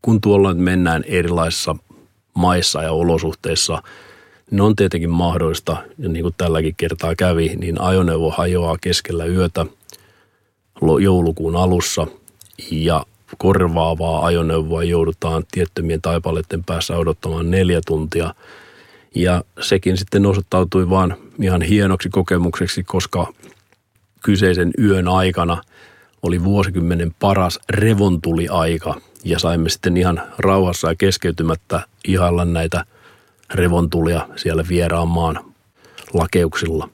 kun 0.01 0.21
tuolla 0.21 0.53
nyt 0.53 0.63
mennään 0.63 1.03
erilaisissa 1.07 1.75
maissa 2.33 2.83
ja 2.83 2.91
olosuhteissa, 2.91 3.83
niin 4.51 4.61
on 4.61 4.75
tietenkin 4.75 5.09
mahdollista, 5.09 5.77
ja 5.97 6.09
niin 6.09 6.23
kuin 6.23 6.35
tälläkin 6.37 6.75
kertaa 6.77 7.15
kävi, 7.15 7.55
niin 7.55 7.81
ajoneuvo 7.81 8.31
hajoaa 8.31 8.77
keskellä 8.81 9.25
yötä 9.25 9.65
joulukuun 10.99 11.55
alussa– 11.55 12.07
ja 12.71 13.05
korvaavaa 13.37 14.25
ajoneuvoa 14.25 14.83
joudutaan 14.83 15.43
tiettömien 15.51 16.01
taipaleiden 16.01 16.63
päässä 16.63 16.97
odottamaan 16.97 17.51
neljä 17.51 17.81
tuntia. 17.87 18.33
Ja 19.15 19.43
sekin 19.61 19.97
sitten 19.97 20.25
osoittautui 20.25 20.89
vaan 20.89 21.15
ihan 21.41 21.61
hienoksi 21.61 22.09
kokemukseksi, 22.09 22.83
koska 22.83 23.33
kyseisen 24.23 24.71
yön 24.79 25.07
aikana 25.07 25.61
oli 26.21 26.43
vuosikymmenen 26.43 27.15
paras 27.19 27.59
revontuliaika 27.69 28.95
ja 29.23 29.39
saimme 29.39 29.69
sitten 29.69 29.97
ihan 29.97 30.21
rauhassa 30.37 30.89
ja 30.89 30.95
keskeytymättä 30.95 31.81
ihailla 32.07 32.45
näitä 32.45 32.85
revontulia 33.53 34.27
siellä 34.35 34.63
vieraan 34.69 35.07
maan 35.07 35.39
lakeuksilla. 36.13 36.89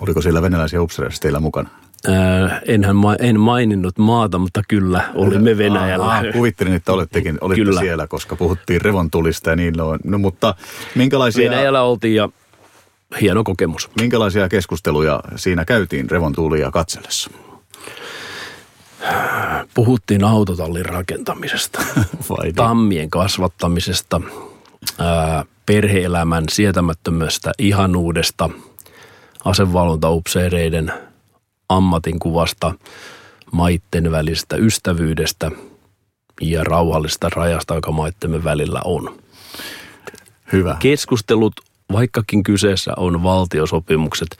Oliko 0.00 0.22
siellä 0.22 0.42
venäläisiä 0.42 0.82
upseereita 0.82 1.20
teillä 1.20 1.40
mukana? 1.40 1.77
Äh, 2.08 2.60
enhän 2.66 2.96
ma- 2.96 3.14
en 3.14 3.40
maininnut 3.40 3.98
maata, 3.98 4.38
mutta 4.38 4.62
kyllä 4.68 5.04
olimme 5.14 5.58
Venäjällä. 5.58 6.06
Ah, 6.06 6.22
kuvittelin, 6.32 6.72
että 6.72 6.92
olettekin, 6.92 7.38
olitte 7.40 7.64
kyllä. 7.64 7.80
siellä, 7.80 8.06
koska 8.06 8.36
puhuttiin 8.36 8.80
revontulista 8.80 9.50
ja 9.50 9.56
niin 9.56 9.80
on. 9.80 9.98
No, 10.04 10.18
mutta 10.18 10.54
minkälaisia... 10.94 11.50
Venäjällä 11.50 11.82
oltiin 11.82 12.14
ja 12.14 12.28
hieno 13.20 13.44
kokemus. 13.44 13.90
Minkälaisia 14.00 14.48
keskusteluja 14.48 15.20
siinä 15.36 15.64
käytiin 15.64 16.10
revontulia 16.10 16.70
katsellessa? 16.70 17.30
Puhuttiin 19.74 20.24
autotallin 20.24 20.86
rakentamisesta, 20.86 21.82
niin? 22.42 22.54
tammien 22.54 23.10
kasvattamisesta, 23.10 24.20
perheelämän 25.66 26.44
sietämättömästä 26.50 27.52
ihanuudesta, 27.58 28.50
asevalvontaupseereiden– 29.44 30.92
ammatinkuvasta, 31.68 32.74
maitten 33.52 34.10
välisestä 34.10 34.56
ystävyydestä 34.56 35.50
ja 36.40 36.64
rauhallisesta 36.64 37.28
rajasta, 37.28 37.74
joka 37.74 37.92
maittemme 37.92 38.44
välillä 38.44 38.80
on. 38.84 39.18
Hyvä. 40.52 40.76
Keskustelut, 40.80 41.52
vaikkakin 41.92 42.42
kyseessä 42.42 42.92
on 42.96 43.22
valtiosopimukset, 43.22 44.38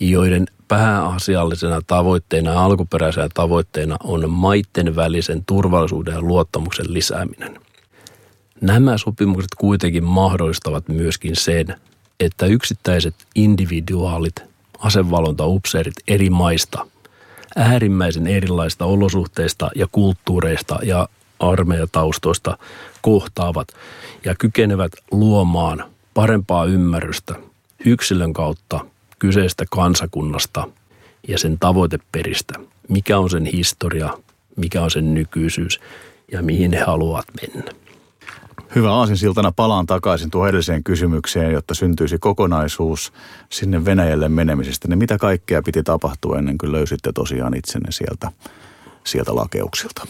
joiden 0.00 0.46
pääasiallisena 0.68 1.80
tavoitteena 1.86 2.50
ja 2.50 2.64
alkuperäisenä 2.64 3.28
tavoitteena 3.34 3.96
on 4.04 4.30
maitten 4.30 4.96
välisen 4.96 5.44
turvallisuuden 5.44 6.14
ja 6.14 6.20
luottamuksen 6.20 6.94
lisääminen. 6.94 7.60
Nämä 8.60 8.98
sopimukset 8.98 9.54
kuitenkin 9.58 10.04
mahdollistavat 10.04 10.88
myöskin 10.88 11.36
sen, 11.36 11.76
että 12.20 12.46
yksittäiset 12.46 13.14
individuaalit 13.34 14.55
asevalvontaupseerit 14.78 15.94
eri 16.08 16.30
maista, 16.30 16.86
äärimmäisen 17.56 18.26
erilaista 18.26 18.84
olosuhteista 18.84 19.70
ja 19.76 19.86
kulttuureista 19.92 20.78
ja 20.82 21.08
armeijataustoista 21.40 22.58
kohtaavat 23.02 23.68
ja 24.24 24.34
kykenevät 24.34 24.92
luomaan 25.10 25.84
parempaa 26.14 26.64
ymmärrystä 26.64 27.34
yksilön 27.84 28.32
kautta 28.32 28.80
kyseistä 29.18 29.64
kansakunnasta 29.70 30.68
ja 31.28 31.38
sen 31.38 31.58
tavoiteperistä. 31.58 32.54
Mikä 32.88 33.18
on 33.18 33.30
sen 33.30 33.44
historia, 33.44 34.18
mikä 34.56 34.82
on 34.82 34.90
sen 34.90 35.14
nykyisyys 35.14 35.80
ja 36.32 36.42
mihin 36.42 36.72
he 36.72 36.80
haluavat 36.80 37.26
mennä. 37.40 37.85
Hyvä 38.74 38.92
aasinsiltana 38.94 39.52
palaan 39.52 39.86
takaisin 39.86 40.30
tuohon 40.30 40.48
edelliseen 40.48 40.84
kysymykseen, 40.84 41.52
jotta 41.52 41.74
syntyisi 41.74 42.18
kokonaisuus 42.18 43.12
sinne 43.50 43.84
Venäjälle 43.84 44.28
menemisestä. 44.28 44.88
Niin 44.88 44.98
mitä 44.98 45.18
kaikkea 45.18 45.62
piti 45.62 45.82
tapahtua 45.82 46.38
ennen 46.38 46.58
kuin 46.58 46.72
löysitte 46.72 47.12
tosiaan 47.12 47.56
itsenne 47.56 47.92
sieltä, 47.92 48.32
sieltä 49.04 49.36
lakeuksilta? 49.36 50.06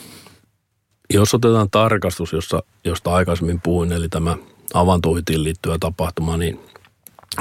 Jos 1.10 1.34
otetaan 1.34 1.70
tarkastus, 1.70 2.32
jossa, 2.32 2.62
josta 2.84 3.14
aikaisemmin 3.14 3.60
puhuin, 3.60 3.92
eli 3.92 4.08
tämä 4.08 4.36
avantoitiin 4.74 5.44
liittyvä 5.44 5.76
tapahtuma, 5.80 6.36
niin 6.36 6.60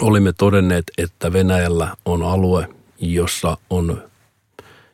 olimme 0.02 0.34
todenneet, 0.34 0.84
että 0.98 1.34
Venäjällä 1.34 1.96
on 2.06 2.24
alue, 2.24 2.70
jossa 3.00 3.58
on 3.70 4.04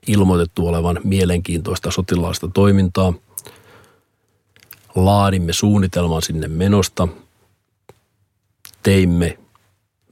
ilmoitettu 0.08 0.68
olevan 0.68 1.00
mielenkiintoista 1.04 1.92
sotilaista 1.92 2.48
toimintaa– 2.48 3.14
laadimme 4.96 5.54
suunnitelman 5.54 6.22
sinne 6.22 6.48
menosta, 6.48 7.08
teimme 8.84 9.38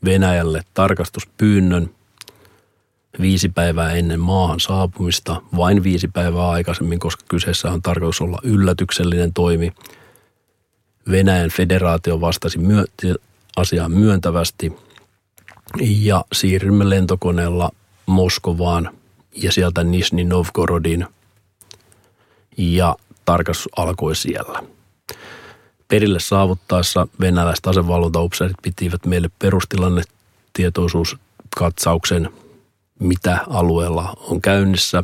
Venäjälle 0.06 0.62
tarkastuspyynnön 0.74 1.89
viisi 3.22 3.50
päivää 3.50 3.92
ennen 3.92 4.20
maahan 4.20 4.60
saapumista, 4.60 5.42
vain 5.58 5.84
viisi 5.84 6.08
päivää 6.08 6.50
aikaisemmin, 6.50 7.00
koska 7.00 7.24
kyseessä 7.28 7.72
on 7.72 7.82
tarkoitus 7.82 8.22
olla 8.22 8.39
yllätyksellinen 8.44 9.34
toimi. 9.34 9.74
Venäjän 11.12 11.50
federaatio 11.50 12.22
vastasi 12.22 12.58
myö- 12.58 13.15
asiaan 13.56 13.92
myöntävästi 13.92 14.74
ja 15.80 16.26
siirrymme 16.34 16.89
lentokoneella 16.89 17.72
Moskovaan 18.06 18.89
ja 19.36 19.52
sieltä 19.52 19.84
Nizhny 19.84 20.24
Novgorodin 20.24 21.06
ja 22.58 22.96
tarkastus 23.30 23.70
alkoi 23.78 24.15
siellä. 24.15 24.63
Perille 25.88 26.20
saavuttaessa 26.20 27.08
venäläiset 27.20 27.68
asevalvontaupseerit 27.68 28.58
pitivät 28.62 29.06
meille 29.06 29.30
perustilannetietoisuuskatsauksen, 29.39 32.30
mitä 33.00 33.39
alueella 33.50 34.13
on 34.20 34.42
käynnissä. 34.42 35.04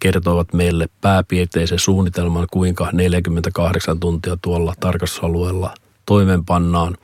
Kertoivat 0.00 0.52
meille 0.52 0.88
pääpiirteisen 1.00 1.78
suunnitelman, 1.78 2.46
kuinka 2.50 2.88
48 2.92 4.00
tuntia 4.00 4.36
tuolla 4.42 4.74
tarkastusalueella 4.80 5.74
toimenpannaan, 6.06 6.96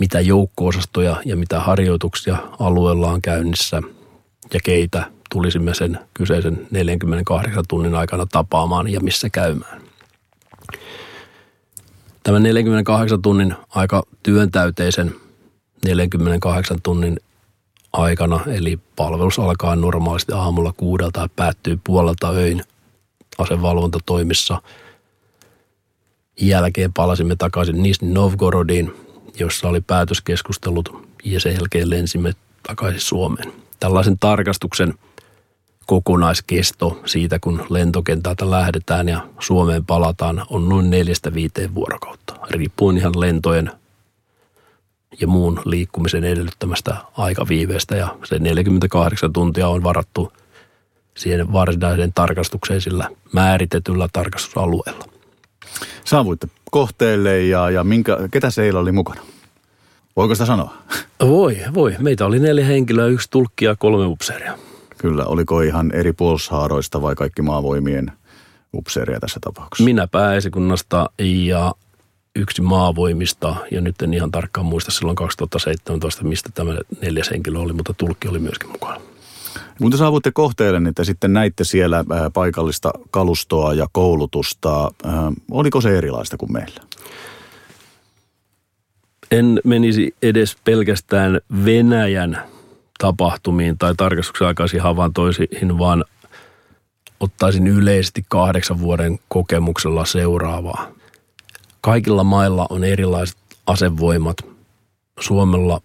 mitä 0.00 0.20
joukkoosastoja 0.20 1.22
ja 1.24 1.36
mitä 1.36 1.60
harjoituksia 1.60 2.36
alueella 2.60 3.10
on 3.10 3.22
käynnissä 3.22 3.82
ja 4.54 4.60
keitä 4.64 5.17
tulisimme 5.28 5.74
sen 5.74 5.98
kyseisen 6.14 6.66
48 6.70 7.64
tunnin 7.68 7.94
aikana 7.94 8.26
tapaamaan 8.26 8.88
ja 8.88 9.00
missä 9.00 9.30
käymään. 9.30 9.82
Tämän 12.22 12.42
48 12.42 13.22
tunnin 13.22 13.54
aika 13.68 14.02
työntäyteisen 14.22 15.14
48 15.84 16.78
tunnin 16.82 17.20
aikana, 17.92 18.40
eli 18.46 18.78
palvelus 18.96 19.38
alkaa 19.38 19.76
normaalisti 19.76 20.32
aamulla 20.32 20.72
kuudelta 20.76 21.20
ja 21.20 21.28
päättyy 21.36 21.78
puolelta 21.84 22.30
öin 22.30 22.62
asevalvontatoimissa. 23.38 24.62
Jälkeen 26.40 26.92
palasimme 26.92 27.36
takaisin 27.36 27.82
Nizhny 27.82 28.12
Novgorodiin, 28.12 28.94
jossa 29.38 29.68
oli 29.68 29.80
päätöskeskustelut 29.80 31.08
ja 31.24 31.40
sen 31.40 31.52
jälkeen 31.54 31.90
lensimme 31.90 32.32
takaisin 32.62 33.00
Suomeen. 33.00 33.52
Tällaisen 33.80 34.18
tarkastuksen– 34.18 34.94
kokonaiskesto 35.88 37.00
siitä, 37.04 37.38
kun 37.38 37.66
lentokentältä 37.70 38.50
lähdetään 38.50 39.08
ja 39.08 39.28
Suomeen 39.38 39.84
palataan, 39.84 40.46
on 40.50 40.68
noin 40.68 40.90
neljästä 40.90 41.34
viiteen 41.34 41.74
vuorokautta, 41.74 42.34
riippuen 42.50 42.96
ihan 42.98 43.20
lentojen 43.20 43.70
ja 45.20 45.26
muun 45.26 45.60
liikkumisen 45.64 46.24
edellyttämästä 46.24 46.96
aikaviiveestä. 47.16 47.96
Ja 47.96 48.16
se 48.24 48.38
48 48.38 49.32
tuntia 49.32 49.68
on 49.68 49.82
varattu 49.82 50.32
siihen 51.16 51.52
varsinaiseen 51.52 52.12
tarkastukseen 52.14 52.80
sillä 52.80 53.08
määritetyllä 53.32 54.08
tarkastusalueella. 54.12 55.04
Saavuitte 56.04 56.48
kohteelle 56.70 57.42
ja, 57.42 57.70
ja 57.70 57.84
minkä, 57.84 58.18
ketä 58.30 58.50
seillä 58.50 58.80
oli 58.80 58.92
mukana? 58.92 59.20
Voiko 60.16 60.34
sitä 60.34 60.46
sanoa? 60.46 60.74
Voi, 61.20 61.58
voi. 61.74 61.96
Meitä 61.98 62.26
oli 62.26 62.38
neljä 62.38 62.64
henkilöä, 62.64 63.06
yksi 63.06 63.30
tulkki 63.30 63.64
ja 63.64 63.76
kolme 63.76 64.06
upseeria. 64.06 64.58
Kyllä, 64.98 65.24
oliko 65.24 65.60
ihan 65.60 65.90
eri 65.94 66.12
puolustushaaroista 66.12 67.02
vai 67.02 67.14
kaikki 67.14 67.42
maavoimien 67.42 68.12
upseeria 68.74 69.20
tässä 69.20 69.40
tapauksessa? 69.40 69.84
Minä 69.84 70.06
pääesikunnasta 70.06 71.10
ja 71.18 71.74
yksi 72.36 72.62
maavoimista, 72.62 73.56
ja 73.70 73.80
nyt 73.80 74.02
en 74.02 74.14
ihan 74.14 74.30
tarkkaan 74.30 74.66
muista 74.66 74.90
silloin 74.90 75.16
2017, 75.16 76.24
mistä 76.24 76.50
tämä 76.54 76.72
neljäs 77.02 77.30
henkilö 77.30 77.58
oli, 77.58 77.72
mutta 77.72 77.94
tulkki 77.94 78.28
oli 78.28 78.38
myöskin 78.38 78.72
mukana. 78.72 79.00
Kun 79.78 79.90
te 79.90 79.96
saavutte 79.96 80.30
kohteelle, 80.32 80.80
niin 80.80 80.94
te 80.94 81.04
sitten 81.04 81.32
näitte 81.32 81.64
siellä 81.64 82.04
paikallista 82.34 82.90
kalustoa 83.10 83.74
ja 83.74 83.86
koulutusta. 83.92 84.90
Oliko 85.50 85.80
se 85.80 85.98
erilaista 85.98 86.36
kuin 86.36 86.52
meillä? 86.52 86.80
En 89.30 89.60
menisi 89.64 90.14
edes 90.22 90.56
pelkästään 90.64 91.40
Venäjän 91.64 92.42
tapahtumiin 92.98 93.78
tai 93.78 93.94
tarkastuksen 93.96 94.46
aikaisiin 94.46 94.82
havaintoihin, 94.82 95.78
vaan 95.78 96.04
ottaisin 97.20 97.66
yleisesti 97.66 98.24
kahdeksan 98.28 98.80
vuoden 98.80 99.18
kokemuksella 99.28 100.04
seuraavaa. 100.04 100.88
Kaikilla 101.80 102.24
mailla 102.24 102.66
on 102.70 102.84
erilaiset 102.84 103.38
asevoimat. 103.66 104.36
Suomella 105.20 105.80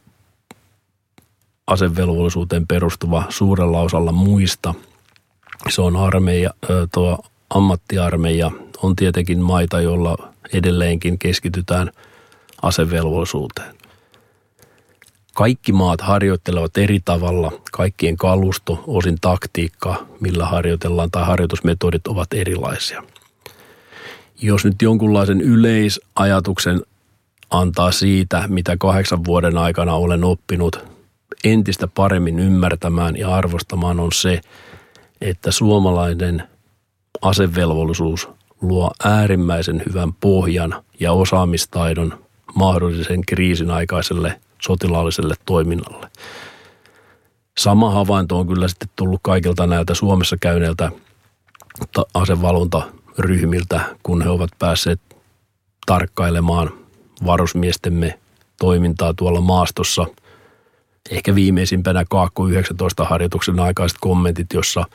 asevelvollisuuteen 1.68 2.68
perustuva 2.68 3.24
suurella 3.30 3.80
osalla 3.80 4.12
muista. 4.12 4.74
Se 5.70 5.82
on 5.82 5.96
armeija, 5.96 6.54
tuo 6.94 7.20
ammattiarmeija. 7.50 8.52
On 8.82 8.96
tietenkin 8.96 9.40
maita, 9.40 9.82
joilla 9.82 10.18
edelleenkin 10.54 11.20
keskitytään 11.20 11.92
asevelvollisuuteen. 12.62 13.76
Kaikki 15.36 15.72
maat 15.72 16.02
harjoittelevat 16.02 16.78
eri 16.78 17.00
tavalla, 17.06 17.52
kaikkien 17.72 18.18
kalusto, 18.18 18.84
osin 18.88 19.18
taktiikka, 19.22 20.06
millä 20.20 20.46
harjoitellaan 20.46 21.12
tai 21.12 21.26
harjoitusmetodit 21.26 22.08
ovat 22.08 22.34
erilaisia. 22.34 23.04
Jos 24.42 24.66
nyt 24.66 24.82
jonkunlaisen 24.82 25.42
yleisajatuksen 25.42 26.82
antaa 27.50 27.92
siitä, 27.92 28.44
mitä 28.48 28.78
kahdeksan 28.80 29.26
vuoden 29.26 29.58
aikana 29.58 29.94
olen 29.94 30.24
oppinut 30.24 30.80
entistä 31.44 31.88
paremmin 31.88 32.40
ymmärtämään 32.40 33.18
ja 33.18 33.36
arvostamaan 33.36 34.00
on 34.00 34.12
se, 34.12 34.42
että 35.22 35.52
suomalainen 35.52 36.44
asevelvollisuus 37.22 38.30
luo 38.62 38.92
äärimmäisen 39.04 39.84
hyvän 39.90 40.14
pohjan 40.14 40.84
ja 41.00 41.12
osaamistaidon 41.14 42.20
mahdollisen 42.56 43.26
kriisin 43.26 43.72
aikaiselle 43.72 44.40
sotilaalliselle 44.66 45.36
toiminnalle. 45.46 46.10
Sama 47.58 47.92
havainto 47.92 48.40
on 48.40 48.48
kyllä 48.48 48.68
sitten 48.68 48.90
tullut 48.96 49.20
kaikilta 49.24 49.68
näiltä 49.68 49.94
Suomessa 49.94 50.38
käyneiltä 50.42 50.92
asevalvontaryhmiltä, 52.14 53.96
kun 54.04 54.22
he 54.22 54.30
ovat 54.30 54.50
päässeet 54.60 55.02
tarkkailemaan 55.86 56.70
varusmiestemme 57.26 58.20
toimintaa 58.60 59.14
tuolla 59.14 59.42
maastossa. 59.42 60.06
Ehkä 61.12 61.36
viimeisimpänä 61.36 62.06
Kaakko 62.10 62.48
19 62.48 63.04
harjoituksen 63.04 63.60
aikaiset 63.60 63.98
kommentit, 64.02 64.48
jossa 64.54 64.86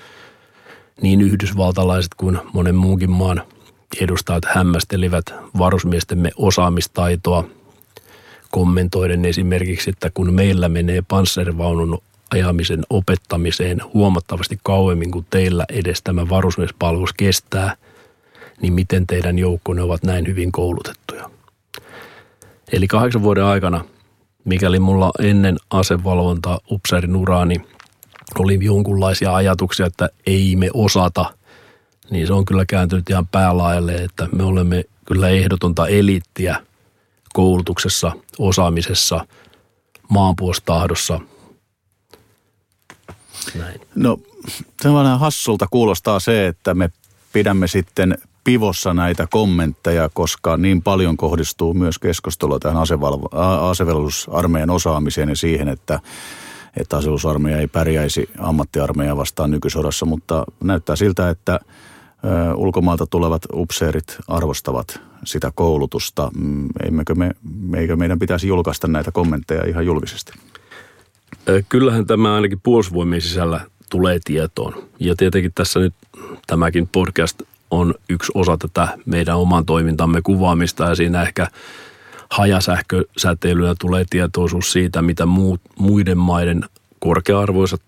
niin 1.02 1.20
yhdysvaltalaiset 1.20 2.14
kuin 2.14 2.38
monen 2.52 2.74
muunkin 2.74 3.10
maan 3.10 3.42
edustajat 4.00 4.44
hämmästelivät 4.44 5.34
varusmiestemme 5.58 6.30
osaamistaitoa– 6.36 7.44
kommentoiden 8.50 9.24
esimerkiksi, 9.24 9.90
että 9.90 10.10
kun 10.14 10.34
meillä 10.34 10.68
menee 10.68 11.02
panssarivaunun 11.08 11.98
ajamisen 12.30 12.82
opettamiseen 12.90 13.80
huomattavasti 13.94 14.58
kauemmin 14.62 15.10
kuin 15.10 15.26
teillä 15.30 15.64
edes 15.68 16.02
tämä 16.02 16.28
varusmiespalvelus 16.28 17.12
kestää, 17.12 17.76
niin 18.62 18.72
miten 18.72 19.06
teidän 19.06 19.38
joukkonne 19.38 19.82
ovat 19.82 20.02
näin 20.02 20.26
hyvin 20.26 20.52
koulutettuja. 20.52 21.30
Eli 22.72 22.86
kahdeksan 22.88 23.22
vuoden 23.22 23.44
aikana, 23.44 23.84
mikäli 24.44 24.80
mulla 24.80 25.10
ennen 25.18 25.56
asevalvonta 25.70 26.60
upseerin 26.70 27.16
uraani 27.16 27.56
oli 28.38 28.58
jonkunlaisia 28.60 29.34
ajatuksia, 29.34 29.86
että 29.86 30.08
ei 30.26 30.56
me 30.56 30.70
osata, 30.74 31.34
niin 32.10 32.26
se 32.26 32.32
on 32.32 32.44
kyllä 32.44 32.64
kääntynyt 32.66 33.10
ihan 33.10 33.26
päälaajalle, 33.26 33.94
että 33.94 34.28
me 34.32 34.42
olemme 34.42 34.84
kyllä 35.04 35.28
ehdotonta 35.28 35.88
elittiä– 35.88 36.56
koulutuksessa, 37.38 38.12
osaamisessa, 38.38 39.26
maanpuolustahdossa. 40.08 41.20
Näin. 43.54 43.80
No 43.94 44.18
vähän 44.84 45.18
hassulta 45.18 45.66
kuulostaa 45.70 46.20
se, 46.20 46.46
että 46.46 46.74
me 46.74 46.90
pidämme 47.32 47.68
sitten 47.68 48.18
pivossa 48.44 48.94
näitä 48.94 49.26
kommentteja, 49.30 50.08
koska 50.12 50.56
niin 50.56 50.82
paljon 50.82 51.16
kohdistuu 51.16 51.74
myös 51.74 51.98
keskustelua 51.98 52.58
tähän 52.58 52.82
asevelvollisuusarmeijan 53.70 54.70
osaamiseen 54.70 55.28
ja 55.28 55.36
siihen, 55.36 55.68
että, 55.68 56.00
että 56.76 56.96
asevelvollisuusarmeija 56.96 57.58
ei 57.58 57.66
pärjäisi 57.66 58.30
ammattiarmeija 58.38 59.16
vastaan 59.16 59.50
nykysodassa, 59.50 60.06
mutta 60.06 60.44
näyttää 60.64 60.96
siltä, 60.96 61.30
että 61.30 61.60
ulkomaalta 62.54 63.06
tulevat 63.06 63.42
upseerit 63.52 64.16
arvostavat 64.28 65.00
sitä 65.24 65.52
koulutusta. 65.54 66.30
Mm, 66.34 66.68
emmekö 66.86 67.14
me, 67.14 67.30
eikö 67.76 67.96
meidän 67.96 68.18
pitäisi 68.18 68.48
julkaista 68.48 68.88
näitä 68.88 69.12
kommentteja 69.12 69.68
ihan 69.68 69.86
julkisesti? 69.86 70.32
Kyllähän 71.68 72.06
tämä 72.06 72.34
ainakin 72.34 72.60
puolustusvoimien 72.62 73.22
sisällä 73.22 73.60
tulee 73.90 74.18
tietoon. 74.24 74.82
Ja 75.00 75.14
tietenkin 75.16 75.52
tässä 75.54 75.80
nyt 75.80 75.94
tämäkin 76.46 76.88
podcast 76.88 77.42
on 77.70 77.94
yksi 78.08 78.32
osa 78.34 78.56
tätä 78.58 78.98
meidän 79.06 79.36
oman 79.36 79.66
toimintamme 79.66 80.22
kuvaamista 80.22 80.84
ja 80.84 80.94
siinä 80.94 81.22
ehkä 81.22 81.46
Hajasähkösäteilyllä 82.30 83.74
tulee 83.80 84.04
tietoisuus 84.10 84.72
siitä, 84.72 85.02
mitä 85.02 85.26
muut, 85.26 85.60
muiden 85.78 86.18
maiden 86.18 86.64
korkea-arvoiset 86.98 87.82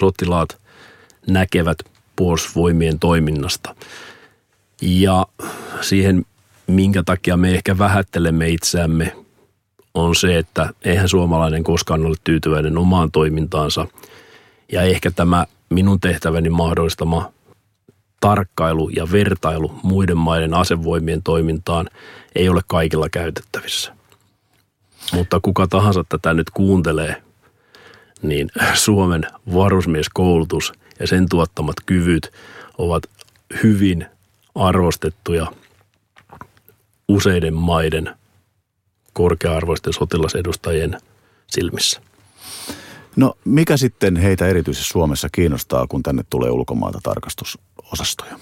sotilaat 0.00 0.48
näkevät 1.28 1.78
puolustusvoimien 2.16 2.98
toiminnasta. 2.98 3.74
Ja 4.82 5.26
siihen, 5.80 6.24
minkä 6.66 7.02
takia 7.02 7.36
me 7.36 7.50
ehkä 7.54 7.78
vähättelemme 7.78 8.48
itseämme, 8.48 9.16
on 9.94 10.16
se, 10.16 10.38
että 10.38 10.70
eihän 10.84 11.08
suomalainen 11.08 11.64
koskaan 11.64 12.06
ole 12.06 12.16
tyytyväinen 12.24 12.78
omaan 12.78 13.10
toimintaansa. 13.10 13.86
Ja 14.72 14.82
ehkä 14.82 15.10
tämä 15.10 15.46
minun 15.70 16.00
tehtäväni 16.00 16.50
mahdollistama 16.50 17.32
tarkkailu 18.20 18.88
ja 18.88 19.12
vertailu 19.12 19.80
muiden 19.82 20.16
maiden 20.16 20.54
asevoimien 20.54 21.22
toimintaan 21.22 21.88
ei 22.34 22.48
ole 22.48 22.60
kaikilla 22.66 23.08
käytettävissä. 23.08 23.92
Mutta 25.12 25.40
kuka 25.42 25.66
tahansa 25.66 26.04
tätä 26.08 26.34
nyt 26.34 26.50
kuuntelee, 26.50 27.22
niin 28.22 28.50
Suomen 28.74 29.26
varusmieskoulutus 29.54 30.72
ja 31.00 31.06
sen 31.06 31.28
tuottamat 31.28 31.76
kyvyt 31.86 32.32
ovat 32.78 33.02
hyvin 33.62 34.06
arvostettuja 34.54 35.52
useiden 37.08 37.54
maiden 37.54 38.16
korkea-arvoisten 39.12 39.92
sotilasedustajien 39.92 41.00
silmissä. 41.46 42.00
No 43.16 43.34
mikä 43.44 43.76
sitten 43.76 44.16
heitä 44.16 44.46
erityisesti 44.46 44.88
Suomessa 44.88 45.28
kiinnostaa, 45.32 45.86
kun 45.86 46.02
tänne 46.02 46.24
tulee 46.30 46.50
ulkomailta 46.50 46.98
tarkastusosastoja? 47.02 48.38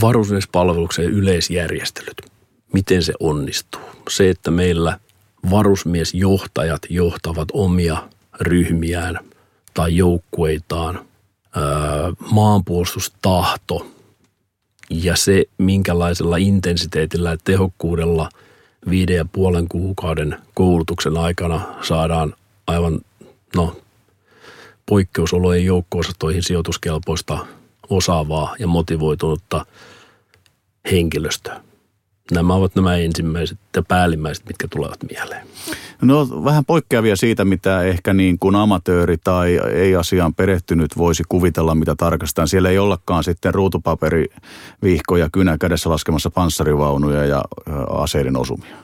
Varusmiespalveluksen 0.00 1.04
yleisjärjestelyt. 1.04 2.16
Miten 2.72 3.02
se 3.02 3.12
onnistuu? 3.20 3.80
Se, 4.10 4.30
että 4.30 4.50
meillä 4.50 5.00
varusmiesjohtajat 5.50 6.82
johtavat 6.90 7.48
omia 7.52 8.08
ryhmiään 8.40 9.18
tai 9.74 9.96
joukkueitaan, 9.96 11.04
maanpuolustustahto 12.30 13.86
ja 14.90 15.16
se, 15.16 15.44
minkälaisella 15.58 16.36
intensiteetillä 16.36 17.30
ja 17.30 17.36
tehokkuudella 17.44 18.28
viiden 18.90 19.16
ja 19.16 19.24
puolen 19.32 19.68
kuukauden 19.68 20.36
koulutuksen 20.54 21.16
aikana 21.16 21.60
saadaan 21.82 22.34
aivan 22.66 23.00
no, 23.56 23.76
poikkeusolojen 24.86 25.64
joukko-osastoihin 25.64 26.42
sijoituskelpoista, 26.42 27.46
osaavaa 27.90 28.56
ja 28.58 28.66
motivoitunutta 28.66 29.66
henkilöstöä. 30.90 31.65
Nämä 32.32 32.54
ovat 32.54 32.74
nämä 32.74 32.96
ensimmäiset 32.96 33.58
ja 33.76 33.82
päällimmäiset, 33.82 34.46
mitkä 34.46 34.68
tulevat 34.68 34.98
mieleen. 35.10 35.46
No 36.02 36.44
vähän 36.44 36.64
poikkeavia 36.64 37.16
siitä, 37.16 37.44
mitä 37.44 37.82
ehkä 37.82 38.14
niin 38.14 38.38
kuin 38.38 38.56
amatööri 38.56 39.16
tai 39.24 39.60
ei 39.72 39.96
asiaan 39.96 40.34
perehtynyt 40.34 40.96
voisi 40.96 41.22
kuvitella, 41.28 41.74
mitä 41.74 41.94
tarkastetaan. 41.94 42.48
Siellä 42.48 42.70
ei 42.70 42.78
ollakaan 42.78 43.24
sitten 43.24 43.54
ruutupaperi, 43.54 44.26
vihko 44.82 45.16
ja 45.16 45.28
kynä 45.32 45.58
kädessä 45.58 45.90
laskemassa 45.90 46.30
panssarivaunuja 46.30 47.24
ja 47.24 47.44
aseiden 47.90 48.36
osumia. 48.36 48.76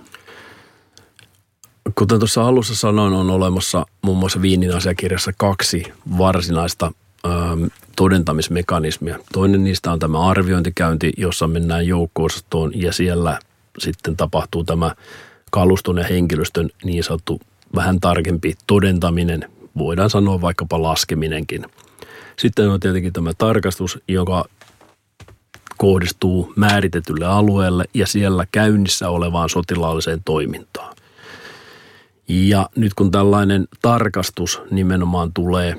Kuten 1.95 2.19
tuossa 2.19 2.43
alussa 2.43 2.75
sanoin, 2.75 3.13
on 3.13 3.31
olemassa 3.31 3.87
muun 4.03 4.19
muassa 4.19 4.43
Viinin 4.43 4.77
asiakirjassa 4.77 5.33
kaksi 5.37 5.83
varsinaista 6.19 6.93
ähm, 7.27 7.65
todentamismekanismia. 7.97 9.19
Toinen 9.33 9.65
niistä 9.65 9.93
on 9.93 9.99
tämä 9.99 10.29
arviointikäynti, 10.29 11.13
jossa 11.17 11.47
mennään 11.47 11.87
joukko 11.87 12.27
ja 12.75 12.93
siellä 12.93 13.39
sitten 13.79 14.17
tapahtuu 14.17 14.65
tämä 14.65 14.95
kaluston 15.51 15.99
ja 15.99 16.05
henkilöstön 16.05 16.71
niin 16.85 17.05
sanottu 17.05 17.41
vähän 17.75 18.01
tarkempi 18.01 18.55
todentaminen, 18.67 19.51
voidaan 19.79 20.11
sanoa 20.11 20.41
vaikkapa 20.41 20.83
laskeminenkin. 20.83 21.67
Sitten 22.39 22.71
on 22.71 22.81
tietenkin 22.81 23.13
tämä 23.13 23.33
tarkastus, 23.39 23.99
joka 24.09 24.45
kohdistuu 25.79 26.53
määritetylle 26.57 27.27
alueelle 27.27 27.85
ja 27.95 28.07
siellä 28.07 28.47
käynnissä 28.53 29.09
olevaan 29.09 29.49
sotilaalliseen 29.49 30.23
toimintaan. 30.25 30.97
Ja 32.29 32.69
nyt 32.77 32.95
kun 32.95 33.11
tällainen 33.11 33.69
tarkastus 33.83 34.63
nimenomaan 34.71 35.33
tulee, 35.33 35.77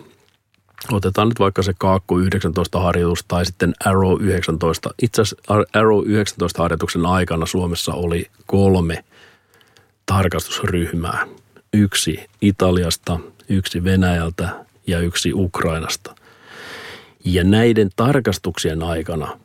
otetaan 0.92 1.30
nyt 1.30 1.40
vaikka 1.40 1.64
se 1.64 1.74
Kaakko 1.78 2.20
19 2.20 2.80
harjoitus 2.80 3.26
tai 3.28 3.46
sitten 3.46 3.74
Arrow 3.86 4.22
19. 4.22 4.90
Itse 5.02 5.22
asiassa 5.22 5.54
Arrow 5.74 6.04
19 6.06 6.62
harjoituksen 6.64 7.06
aikana 7.06 7.46
Suomessa 7.46 7.94
oli 7.94 8.26
kolme 8.46 9.04
tarkastusryhmää. 10.06 11.28
Yksi 11.74 12.26
Italiasta, 12.42 13.20
yksi 13.50 13.84
Venäjältä 13.84 14.50
ja 14.88 15.00
yksi 15.00 15.34
Ukrainasta. 15.34 16.16
Ja 17.26 17.44
näiden 17.44 17.90
tarkastuksien 17.96 18.84
aikana 18.84 19.40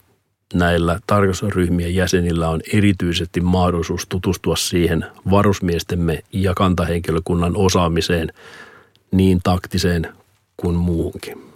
näillä 0.54 1.00
tarkastusryhmien 1.06 1.94
jäsenillä 1.94 2.48
on 2.48 2.60
erityisesti 2.72 3.40
mahdollisuus 3.40 4.06
tutustua 4.06 4.56
siihen 4.56 5.04
varusmiestemme 5.30 6.22
ja 6.32 6.54
kantahenkilökunnan 6.54 7.56
osaamiseen 7.56 8.32
niin 9.10 9.40
taktiseen 9.42 10.08
kuin 10.62 10.76
muuhunkin. 10.76 11.52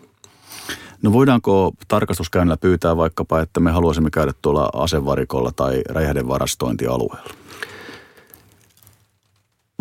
No 1.03 1.13
voidaanko 1.13 1.73
tarkastuskäynnillä 1.89 2.57
pyytää 2.57 2.97
vaikkapa, 2.97 3.41
että 3.41 3.61
me 3.61 3.71
haluaisimme 3.71 4.11
käydä 4.11 4.33
tuolla 4.43 4.71
asevarikolla 4.73 5.53
tai 5.57 5.83
räjähdevarastointialueella? 5.89 7.35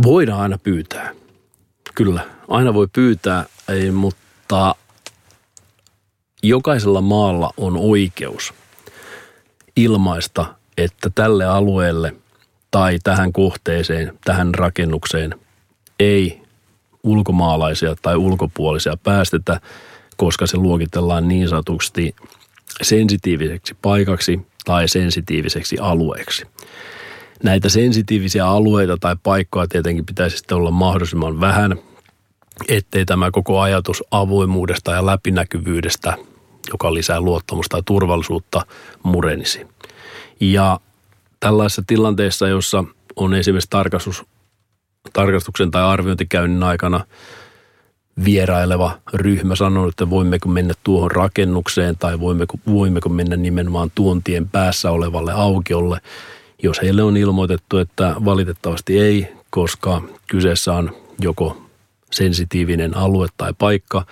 Voidaan 0.03 0.41
aina 0.41 0.57
pyytää. 0.57 1.11
Kyllä, 1.95 2.25
aina 2.47 2.73
voi 2.73 2.87
pyytää, 2.93 3.45
mutta 3.93 4.75
jokaisella 6.43 7.01
maalla 7.01 7.53
on 7.57 7.77
oikeus 7.77 8.53
ilmaista, 9.75 10.55
että 10.77 11.09
tälle 11.15 11.45
alueelle 11.45 12.15
tai 12.71 12.99
tähän 13.03 13.33
kohteeseen, 13.33 14.19
tähän 14.25 14.55
rakennukseen 14.55 15.39
ei 15.99 16.40
ulkomaalaisia 17.03 17.95
tai 18.01 18.15
ulkopuolisia 18.15 18.97
päästetä, 19.03 19.61
koska 20.17 20.47
se 20.47 20.57
luokitellaan 20.57 21.27
niin 21.27 21.49
sanotusti 21.49 22.15
sensitiiviseksi 22.81 23.75
paikaksi 23.81 24.39
tai 24.65 24.87
sensitiiviseksi 24.87 25.77
alueeksi. 25.79 26.45
Näitä 27.43 27.69
sensitiivisiä 27.69 28.47
alueita 28.47 28.97
tai 28.97 29.15
paikkoja 29.23 29.67
tietenkin 29.67 30.05
pitäisi 30.05 30.37
sitten 30.37 30.57
olla 30.57 30.71
mahdollisimman 30.71 31.39
vähän, 31.39 31.75
ettei 32.67 33.05
tämä 33.05 33.31
koko 33.31 33.59
ajatus 33.59 34.03
avoimuudesta 34.11 34.91
ja 34.91 35.05
läpinäkyvyydestä, 35.05 36.17
joka 36.71 36.93
lisää 36.93 37.21
luottamusta 37.21 37.77
ja 37.77 37.83
turvallisuutta, 37.83 38.65
murenisi. 39.03 39.67
Ja 40.39 40.79
tällaisessa 41.39 41.83
tilanteessa, 41.87 42.47
jossa 42.47 42.83
on 43.15 43.33
esimerkiksi 43.33 43.69
tarkastus, 43.69 44.23
tarkastuksen 45.13 45.71
tai 45.71 45.83
arviointikäynnin 45.83 46.63
aikana 46.63 47.05
vieraileva 48.25 48.97
ryhmä 49.13 49.55
sanonut, 49.55 49.89
että 49.89 50.09
voimmeko 50.09 50.49
mennä 50.49 50.73
tuohon 50.83 51.11
rakennukseen 51.11 51.97
tai 51.97 52.19
voimmeko, 52.19 52.57
voimmeko 52.67 53.09
mennä 53.09 53.35
nimenomaan 53.35 53.91
tuon 53.95 54.23
tien 54.23 54.49
päässä 54.49 54.91
olevalle 54.91 55.31
aukiolle, 55.31 56.01
jos 56.63 56.81
heille 56.81 57.03
on 57.03 57.17
ilmoitettu, 57.17 57.77
että 57.77 58.15
valitettavasti 58.25 58.99
ei, 58.99 59.27
koska 59.49 60.01
kyseessä 60.27 60.73
on 60.73 60.95
joko 61.19 61.61
sensitiivinen 62.11 62.97
alue 62.97 63.27
tai 63.37 63.53
paikka, 63.57 64.05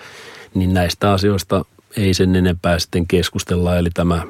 niin 0.54 0.74
näistä 0.74 1.12
asioista 1.12 1.64
ei 1.96 2.14
sen 2.14 2.36
enempää 2.36 2.78
sitten 2.78 3.06
keskustella. 3.06 3.76
Eli 3.76 3.90
tämä 3.94 4.22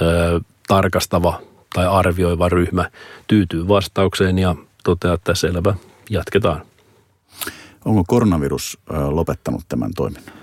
ö, 0.00 0.40
tarkastava 0.68 1.40
tai 1.74 1.86
arvioiva 1.86 2.48
ryhmä 2.48 2.90
tyytyy 3.26 3.68
vastaukseen 3.68 4.38
ja 4.38 4.56
toteaa, 4.84 5.14
että 5.14 5.34
selvä, 5.34 5.74
jatketaan. 6.10 6.62
Onko 7.84 8.04
koronavirus 8.06 8.78
lopettanut 9.08 9.62
tämän 9.68 9.90
toiminnan? 9.96 10.34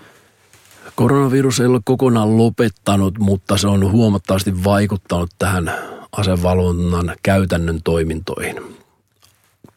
Koronavirus 0.95 1.59
ei 1.59 1.65
ole 1.65 1.79
kokonaan 1.83 2.37
lopettanut, 2.37 3.19
mutta 3.19 3.57
se 3.57 3.67
on 3.67 3.91
huomattavasti 3.91 4.63
vaikuttanut 4.63 5.29
tähän 5.39 5.71
asevalvonnan 6.11 7.15
käytännön 7.23 7.79
toimintoihin. 7.83 8.77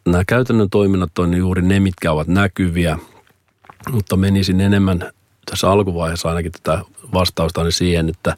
Nämä 0.07 0.25
käytännön 0.27 0.71
toiminnat 0.71 1.19
on 1.19 1.35
juuri 1.35 1.63
ne, 1.63 1.81
mitkä 1.81 2.13
ovat 2.13 2.29
näkyviä, 2.29 2.99
mutta 3.91 4.17
menisin 4.17 4.61
enemmän 4.61 5.11
tässä 5.51 5.71
alkuvaiheessa 5.71 6.29
ainakin 6.29 6.53
tätä 6.53 6.79
vastausta 7.15 7.71
siihen, 7.71 8.09
että 8.09 8.37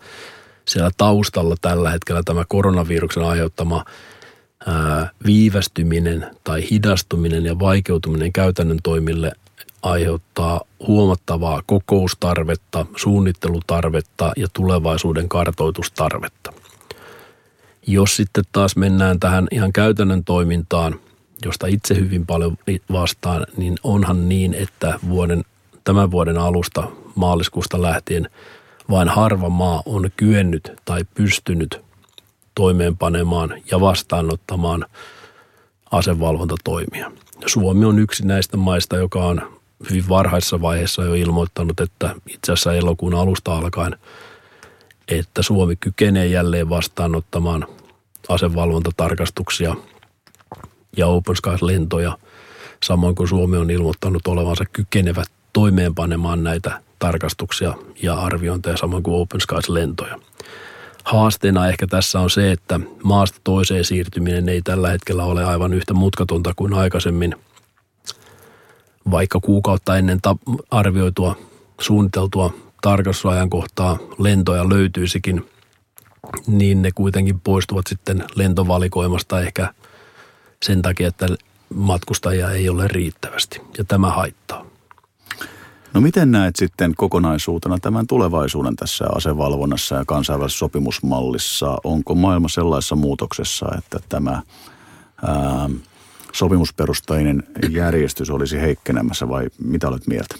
siellä 0.64 0.90
taustalla 0.96 1.56
tällä 1.60 1.90
hetkellä 1.90 2.22
tämä 2.24 2.44
koronaviruksen 2.48 3.22
aiheuttama 3.24 3.84
viivästyminen 5.26 6.30
tai 6.44 6.70
hidastuminen 6.70 7.44
ja 7.44 7.58
vaikeutuminen 7.58 8.32
käytännön 8.32 8.78
toimille 8.82 9.32
aiheuttaa 9.82 10.60
huomattavaa 10.86 11.62
kokoustarvetta, 11.66 12.86
suunnittelutarvetta 12.96 14.32
ja 14.36 14.46
tulevaisuuden 14.52 15.28
kartoitustarvetta. 15.28 16.52
Jos 17.86 18.16
sitten 18.16 18.44
taas 18.52 18.76
mennään 18.76 19.20
tähän 19.20 19.48
ihan 19.50 19.72
käytännön 19.72 20.24
toimintaan, 20.24 21.00
josta 21.44 21.66
itse 21.66 21.94
hyvin 21.94 22.26
paljon 22.26 22.58
vastaan, 22.92 23.46
niin 23.56 23.74
onhan 23.82 24.28
niin, 24.28 24.54
että 24.54 24.98
vuoden, 25.08 25.44
tämän 25.84 26.10
vuoden 26.10 26.38
alusta 26.38 26.88
maaliskuusta 27.14 27.82
lähtien 27.82 28.30
vain 28.90 29.08
harva 29.08 29.48
maa 29.48 29.82
on 29.86 30.10
kyennyt 30.16 30.72
tai 30.84 31.04
pystynyt 31.14 31.85
toimeenpanemaan 32.56 33.54
ja 33.70 33.80
vastaanottamaan 33.80 34.86
asevalvontatoimia. 35.90 37.12
Suomi 37.46 37.84
on 37.84 37.98
yksi 37.98 38.26
näistä 38.26 38.56
maista, 38.56 38.96
joka 38.96 39.24
on 39.24 39.58
hyvin 39.90 40.08
varhaisessa 40.08 40.60
vaiheessa 40.60 41.04
jo 41.04 41.14
ilmoittanut, 41.14 41.80
että 41.80 42.14
itse 42.26 42.52
asiassa 42.52 42.74
elokuun 42.74 43.14
alusta 43.14 43.56
alkaen, 43.56 43.96
että 45.08 45.42
Suomi 45.42 45.76
kykenee 45.76 46.26
jälleen 46.26 46.68
vastaanottamaan 46.68 47.66
asevalvontatarkastuksia 48.28 49.76
ja 50.96 51.06
Open 51.06 51.36
Skies-lentoja, 51.36 52.18
samoin 52.82 53.14
kuin 53.14 53.28
Suomi 53.28 53.56
on 53.56 53.70
ilmoittanut 53.70 54.26
olevansa 54.26 54.64
kykenevät 54.72 55.28
toimeenpanemaan 55.52 56.44
näitä 56.44 56.80
tarkastuksia 56.98 57.74
ja 58.02 58.14
arviointeja, 58.14 58.76
samoin 58.76 59.02
kuin 59.02 59.20
Open 59.20 59.40
Skies-lentoja. 59.40 60.20
Haasteena 61.06 61.68
ehkä 61.68 61.86
tässä 61.86 62.20
on 62.20 62.30
se, 62.30 62.52
että 62.52 62.80
maasta 63.02 63.40
toiseen 63.44 63.84
siirtyminen 63.84 64.48
ei 64.48 64.62
tällä 64.62 64.88
hetkellä 64.88 65.24
ole 65.24 65.44
aivan 65.44 65.72
yhtä 65.72 65.94
mutkatonta 65.94 66.52
kuin 66.56 66.74
aikaisemmin. 66.74 67.36
Vaikka 69.10 69.40
kuukautta 69.40 69.96
ennen 69.96 70.20
arvioitua, 70.70 71.36
suunniteltua 71.80 72.54
tarkastusajankohtaa 72.82 73.98
lentoja 74.18 74.68
löytyisikin, 74.68 75.50
niin 76.46 76.82
ne 76.82 76.90
kuitenkin 76.94 77.40
poistuvat 77.40 77.86
sitten 77.86 78.24
lentovalikoimasta 78.34 79.40
ehkä 79.40 79.74
sen 80.62 80.82
takia, 80.82 81.08
että 81.08 81.26
matkustajia 81.74 82.50
ei 82.50 82.68
ole 82.68 82.88
riittävästi 82.88 83.60
ja 83.78 83.84
tämä 83.84 84.10
haittaa. 84.10 84.65
No 85.96 86.00
miten 86.00 86.32
näet 86.32 86.56
sitten 86.56 86.94
kokonaisuutena 86.96 87.78
tämän 87.78 88.06
tulevaisuuden 88.06 88.76
tässä 88.76 89.04
asevalvonnassa 89.14 89.94
ja 89.94 90.04
kansainvälisessä 90.06 90.58
sopimusmallissa? 90.58 91.78
Onko 91.84 92.14
maailma 92.14 92.48
sellaisessa 92.48 92.96
muutoksessa, 92.96 93.66
että 93.78 93.98
tämä 94.08 94.42
ää, 95.26 95.70
sopimusperustainen 96.32 97.42
järjestys 97.70 98.30
olisi 98.30 98.60
heikkenemässä 98.60 99.28
vai 99.28 99.48
mitä 99.64 99.88
olet 99.88 100.06
mieltä? 100.06 100.34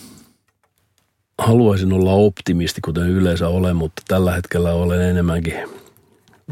Haluaisin 1.38 1.92
olla 1.92 2.12
optimisti, 2.12 2.80
kuten 2.80 3.08
yleensä 3.08 3.48
olen, 3.48 3.76
mutta 3.76 4.02
tällä 4.08 4.32
hetkellä 4.32 4.72
olen 4.72 5.00
enemmänkin 5.00 5.54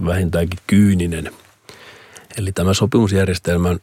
vähintäänkin 0.04 0.60
kyyninen. 0.66 1.30
Eli 2.38 2.52
tämä 2.52 2.74
sopimusjärjestelmän 2.74 3.78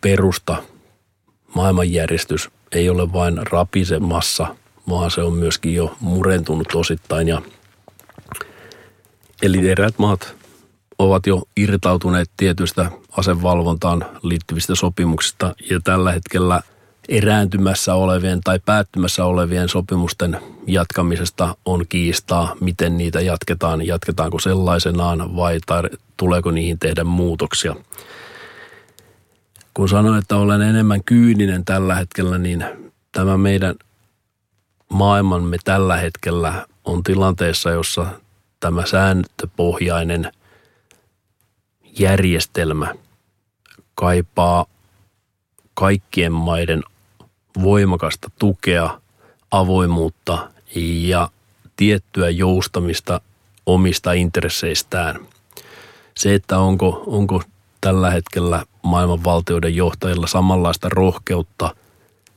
perusta, 0.00 0.62
maailmanjärjestys– 1.54 2.50
ei 2.72 2.90
ole 2.90 3.12
vain 3.12 3.40
rapisemassa, 3.50 4.56
vaan 4.88 5.10
se 5.10 5.20
on 5.20 5.32
myöskin 5.32 5.74
jo 5.74 5.96
murentunut 6.00 6.74
osittain. 6.74 7.28
Ja 7.28 7.42
eli 9.42 9.70
eräät 9.70 9.98
maat 9.98 10.34
ovat 10.98 11.26
jo 11.26 11.42
irtautuneet 11.56 12.30
tietystä 12.36 12.90
asevalvontaan 13.16 14.06
liittyvistä 14.22 14.74
sopimuksista 14.74 15.54
ja 15.70 15.80
tällä 15.84 16.12
hetkellä 16.12 16.60
erääntymässä 17.08 17.94
olevien 17.94 18.40
tai 18.40 18.58
päättymässä 18.64 19.24
olevien 19.24 19.68
sopimusten 19.68 20.38
jatkamisesta 20.66 21.56
on 21.64 21.84
kiistaa, 21.88 22.56
miten 22.60 22.98
niitä 22.98 23.20
jatketaan, 23.20 23.86
jatketaanko 23.86 24.38
sellaisenaan 24.38 25.36
vai 25.36 25.60
tuleeko 26.16 26.50
niihin 26.50 26.78
tehdä 26.78 27.04
muutoksia 27.04 27.76
kun 29.74 29.88
sanoin, 29.88 30.18
että 30.18 30.36
olen 30.36 30.62
enemmän 30.62 31.04
kyyninen 31.04 31.64
tällä 31.64 31.94
hetkellä, 31.94 32.38
niin 32.38 32.64
tämä 33.12 33.36
meidän 33.36 33.74
maailmamme 34.88 35.56
tällä 35.64 35.96
hetkellä 35.96 36.66
on 36.84 37.02
tilanteessa, 37.02 37.70
jossa 37.70 38.06
tämä 38.60 38.86
sääntöpohjainen 38.86 40.32
järjestelmä 41.98 42.94
kaipaa 43.94 44.66
kaikkien 45.74 46.32
maiden 46.32 46.82
voimakasta 47.62 48.30
tukea, 48.38 49.00
avoimuutta 49.50 50.50
ja 50.74 51.30
tiettyä 51.76 52.30
joustamista 52.30 53.20
omista 53.66 54.12
intresseistään. 54.12 55.20
Se, 56.16 56.34
että 56.34 56.58
onko, 56.58 57.02
onko 57.06 57.42
tällä 57.80 58.10
hetkellä 58.10 58.64
maailman 58.82 59.24
valtioiden 59.24 59.76
johtajilla 59.76 60.26
samanlaista 60.26 60.88
rohkeutta 60.88 61.74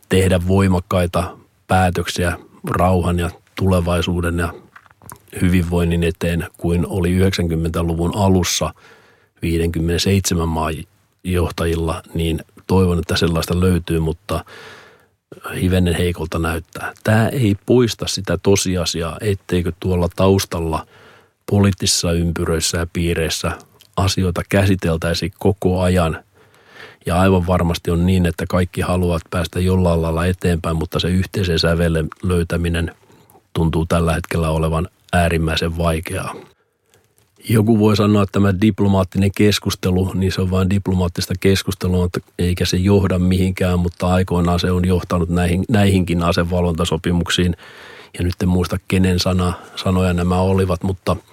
tehdä 0.10 0.39
voimakkaita 0.48 1.38
päätöksiä 1.68 2.38
rauhan 2.70 3.20
ja 3.20 3.30
tulevaisuuden 3.56 4.39
ja 4.39 4.54
hyvinvoinnin 5.41 6.04
eteen 6.04 6.48
kuin 6.58 6.88
oli 6.88 7.20
90-luvun 7.20 8.18
alussa 8.18 8.74
57 9.41 10.50
maan 10.50 10.74
johtajilla, 11.24 12.02
niin 12.14 12.39
toivon, 12.68 13.00
että 13.00 13.16
sellaista 13.16 13.60
löytyy, 13.60 14.00
mutta 14.00 14.46
hivenen 15.62 15.96
heikolta 15.96 16.39
näyttää. 16.39 16.93
Tämä 17.04 17.28
ei 17.28 17.56
poista 17.66 18.08
sitä 18.08 18.38
tosiasiaa, 18.38 19.18
etteikö 19.22 19.72
tuolla 19.80 20.08
taustalla 20.16 20.88
poliittisissa 21.52 22.12
ympyröissä 22.12 22.78
ja 22.78 22.88
piireissä 22.93 23.52
asioita 23.98 24.41
käsiteltäisiin 24.50 25.34
koko 25.39 25.82
ajan. 25.82 26.24
Ja 27.06 27.20
aivan 27.20 27.47
varmasti 27.47 27.91
on 27.91 28.06
niin, 28.06 28.26
että 28.26 28.45
kaikki 28.49 28.82
haluavat 28.82 29.22
päästä 29.30 29.60
jollain 29.60 30.01
lailla 30.01 30.26
eteenpäin, 30.26 30.78
mutta 30.78 30.99
se 30.99 31.08
yhteisen 31.08 31.60
sävelen 31.60 32.08
löytäminen 32.24 32.91
tuntuu 33.53 33.86
tällä 33.86 34.14
hetkellä 34.14 34.49
olevan 34.49 34.88
äärimmäisen 35.14 35.78
vaikeaa. 35.78 36.36
Joku 37.49 37.80
voi 37.80 37.95
sanoa, 37.95 38.24
että 38.24 38.32
tämä 38.32 38.62
diplomaattinen 38.62 39.32
keskustelu, 39.38 40.12
niin 40.14 40.32
se 40.32 40.41
on 40.41 40.51
vain 40.51 40.70
diplomaattista 40.70 41.34
keskustelua, 41.39 42.10
eikä 42.39 42.66
se 42.66 42.78
johda 42.78 43.20
mihinkään, 43.20 43.80
mutta 43.80 44.08
aikoinaan 44.08 44.60
se 44.60 44.72
on 44.72 44.88
johtanut 44.88 45.30
näihin, 45.30 45.66
näihinkin 45.70 46.24
asevalvontasopimuksiin. 46.24 47.58
Ja 48.18 48.24
nyt 48.24 48.34
en 48.41 48.49
muista, 48.49 48.78
kenen 48.88 49.20
sana, 49.20 49.53
sanoja 49.76 50.14
nämä 50.14 50.39
olivat, 50.39 50.84
mutta– 50.84 51.16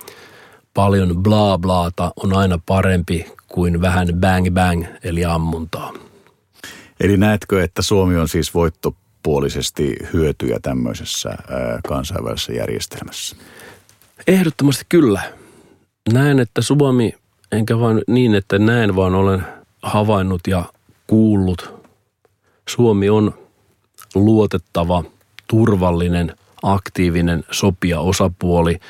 paljon 0.74 1.22
bla 1.22 1.58
blaata 1.58 2.12
on 2.16 2.36
aina 2.36 2.58
parempi 2.66 3.26
kuin 3.48 3.80
vähän 3.80 4.08
bang 4.20 4.50
bang 4.50 4.84
eli 5.04 5.24
ammuntaa. 5.24 5.92
Eli 7.00 7.16
näetkö, 7.16 7.64
että 7.64 7.82
Suomi 7.82 8.16
on 8.16 8.28
siis 8.28 8.54
voittopuolisesti 8.54 9.96
hyötyjä 10.12 10.58
tämmöisessä 10.62 11.30
kansainvälisessä 11.88 12.52
järjestelmässä? 12.52 13.36
Ehdottomasti 14.26 14.84
kyllä. 14.88 15.20
Näen, 16.12 16.38
että 16.38 16.62
Suomi, 16.62 17.14
enkä 17.52 17.78
vain 17.78 18.02
niin, 18.06 18.34
että 18.34 18.58
näen, 18.58 18.96
vaan 18.96 19.14
olen 19.14 19.46
havainnut 19.82 20.40
ja 20.46 20.64
kuullut. 21.06 21.74
Suomi 22.68 23.10
on 23.10 23.34
luotettava, 24.14 25.04
turvallinen, 25.46 26.36
aktiivinen 26.62 27.44
sopia 27.50 28.00
osapuoli– 28.00 28.78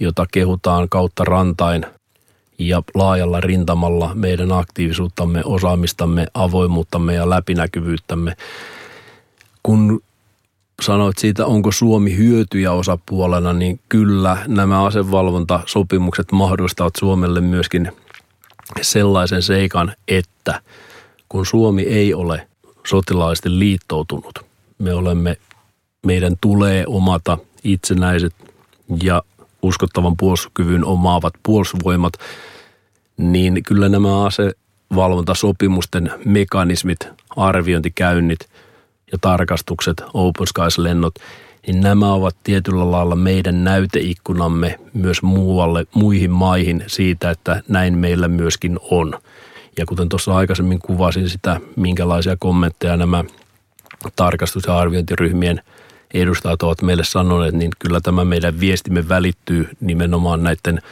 jota 0.00 0.26
kehutaan 0.32 0.88
kautta 0.88 1.24
rantain 1.24 1.86
ja 2.58 2.82
laajalla 2.94 3.40
rintamalla 3.40 4.10
meidän 4.14 4.52
aktiivisuuttamme, 4.52 5.42
osaamistamme, 5.44 6.26
avoimuuttamme 6.34 7.14
ja 7.14 7.30
läpinäkyvyyttämme. 7.30 8.36
Kun 9.62 10.02
sanoit 10.82 11.18
siitä, 11.18 11.46
onko 11.46 11.72
Suomi 11.72 12.16
hyötyjä 12.16 12.72
osapuolena, 12.72 13.52
niin 13.52 13.80
kyllä 13.88 14.38
nämä 14.46 14.84
asevalvontasopimukset 14.84 16.32
mahdollistavat 16.32 16.92
Suomelle 16.98 17.40
myöskin 17.40 17.92
sellaisen 18.82 19.42
seikan, 19.42 19.92
että 20.08 20.60
kun 21.28 21.46
Suomi 21.46 21.82
ei 21.82 22.14
ole 22.14 22.48
sotilaallisesti 22.86 23.58
liittoutunut, 23.58 24.38
me 24.78 24.94
olemme, 24.94 25.36
meidän 26.06 26.34
tulee 26.40 26.84
omata 26.86 27.38
itsenäiset 27.64 28.34
ja 29.02 29.22
uskottavan 29.62 30.16
puolustuskyvyn 30.16 30.84
omaavat 30.84 31.34
puolustusvoimat, 31.42 32.12
niin 33.16 33.62
kyllä 33.62 33.88
nämä 33.88 34.24
asevalvontasopimusten 34.24 36.10
mekanismit, 36.24 37.08
arviointikäynnit 37.36 38.40
ja 39.12 39.18
tarkastukset, 39.20 40.02
Open 40.14 40.46
Skies-lennot, 40.46 41.14
niin 41.66 41.80
nämä 41.80 42.12
ovat 42.12 42.36
tietyllä 42.44 42.90
lailla 42.90 43.16
meidän 43.16 43.64
näyteikkunamme 43.64 44.78
myös 44.94 45.22
muualle, 45.22 45.86
muihin 45.94 46.30
maihin 46.30 46.84
siitä, 46.86 47.30
että 47.30 47.62
näin 47.68 47.98
meillä 47.98 48.28
myöskin 48.28 48.78
on. 48.90 49.18
Ja 49.78 49.86
kuten 49.86 50.08
tuossa 50.08 50.36
aikaisemmin 50.36 50.78
kuvasin 50.78 51.28
sitä, 51.28 51.60
minkälaisia 51.76 52.36
kommentteja 52.38 52.96
nämä 52.96 53.24
tarkastus- 54.16 54.66
ja 54.66 54.78
arviointiryhmien– 54.78 55.62
edustajat 56.14 56.62
ovat 56.62 56.82
meille 56.82 57.04
sanoneet, 57.04 57.54
niin 57.54 57.70
kyllä 57.78 58.00
tämä 58.00 58.24
meidän 58.24 58.60
viestimme 58.60 59.08
välittyy 59.08 59.68
nimenomaan 59.80 60.42
näiden 60.42 60.82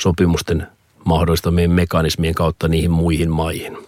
sopimusten 0.00 0.66
mahdollistamien 1.04 1.70
mekanismien 1.70 2.34
kautta 2.34 2.68
niihin 2.68 2.90
muihin 2.90 3.30
maihin. 3.30 3.78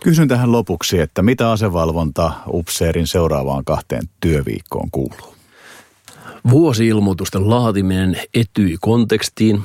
Kysyn 0.00 0.28
tähän 0.28 0.52
lopuksi, 0.52 1.00
että 1.00 1.22
mitä 1.22 1.50
asevalvonta 1.50 2.32
upseerin 2.48 3.06
seuraavaan 3.06 3.64
kahteen 3.64 4.02
työviikkoon 4.20 4.90
kuuluu? 4.90 5.34
Vuosi-ilmoitusten 6.50 7.50
laatiminen 7.50 8.16
etyi 8.34 8.76
kontekstiin, 8.80 9.62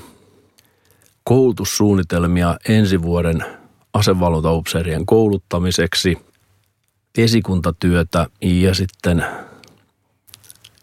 koulutussuunnitelmia 1.24 2.58
ensi 2.70 3.02
vuoden 3.02 3.46
asevalvontaupseerien 3.94 5.06
kouluttamiseksi, 5.06 6.18
esikuntatyötä 7.18 8.28
ja 8.42 8.74
sitten 8.74 9.26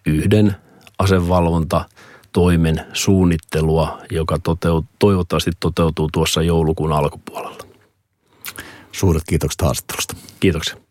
yhden 0.06 0.56
asevalvonta 0.98 1.88
toimen 2.32 2.80
suunnittelua, 2.92 3.98
joka 4.10 4.38
toteut, 4.38 4.84
toivottavasti 4.98 5.50
toteutuu 5.60 6.08
tuossa 6.12 6.42
joulukuun 6.42 6.92
alkupuolella. 6.92 7.64
Suuret 8.92 9.22
kiitokset 9.28 9.62
haastattelusta. 9.62 10.16
Kiitoksia. 10.40 10.83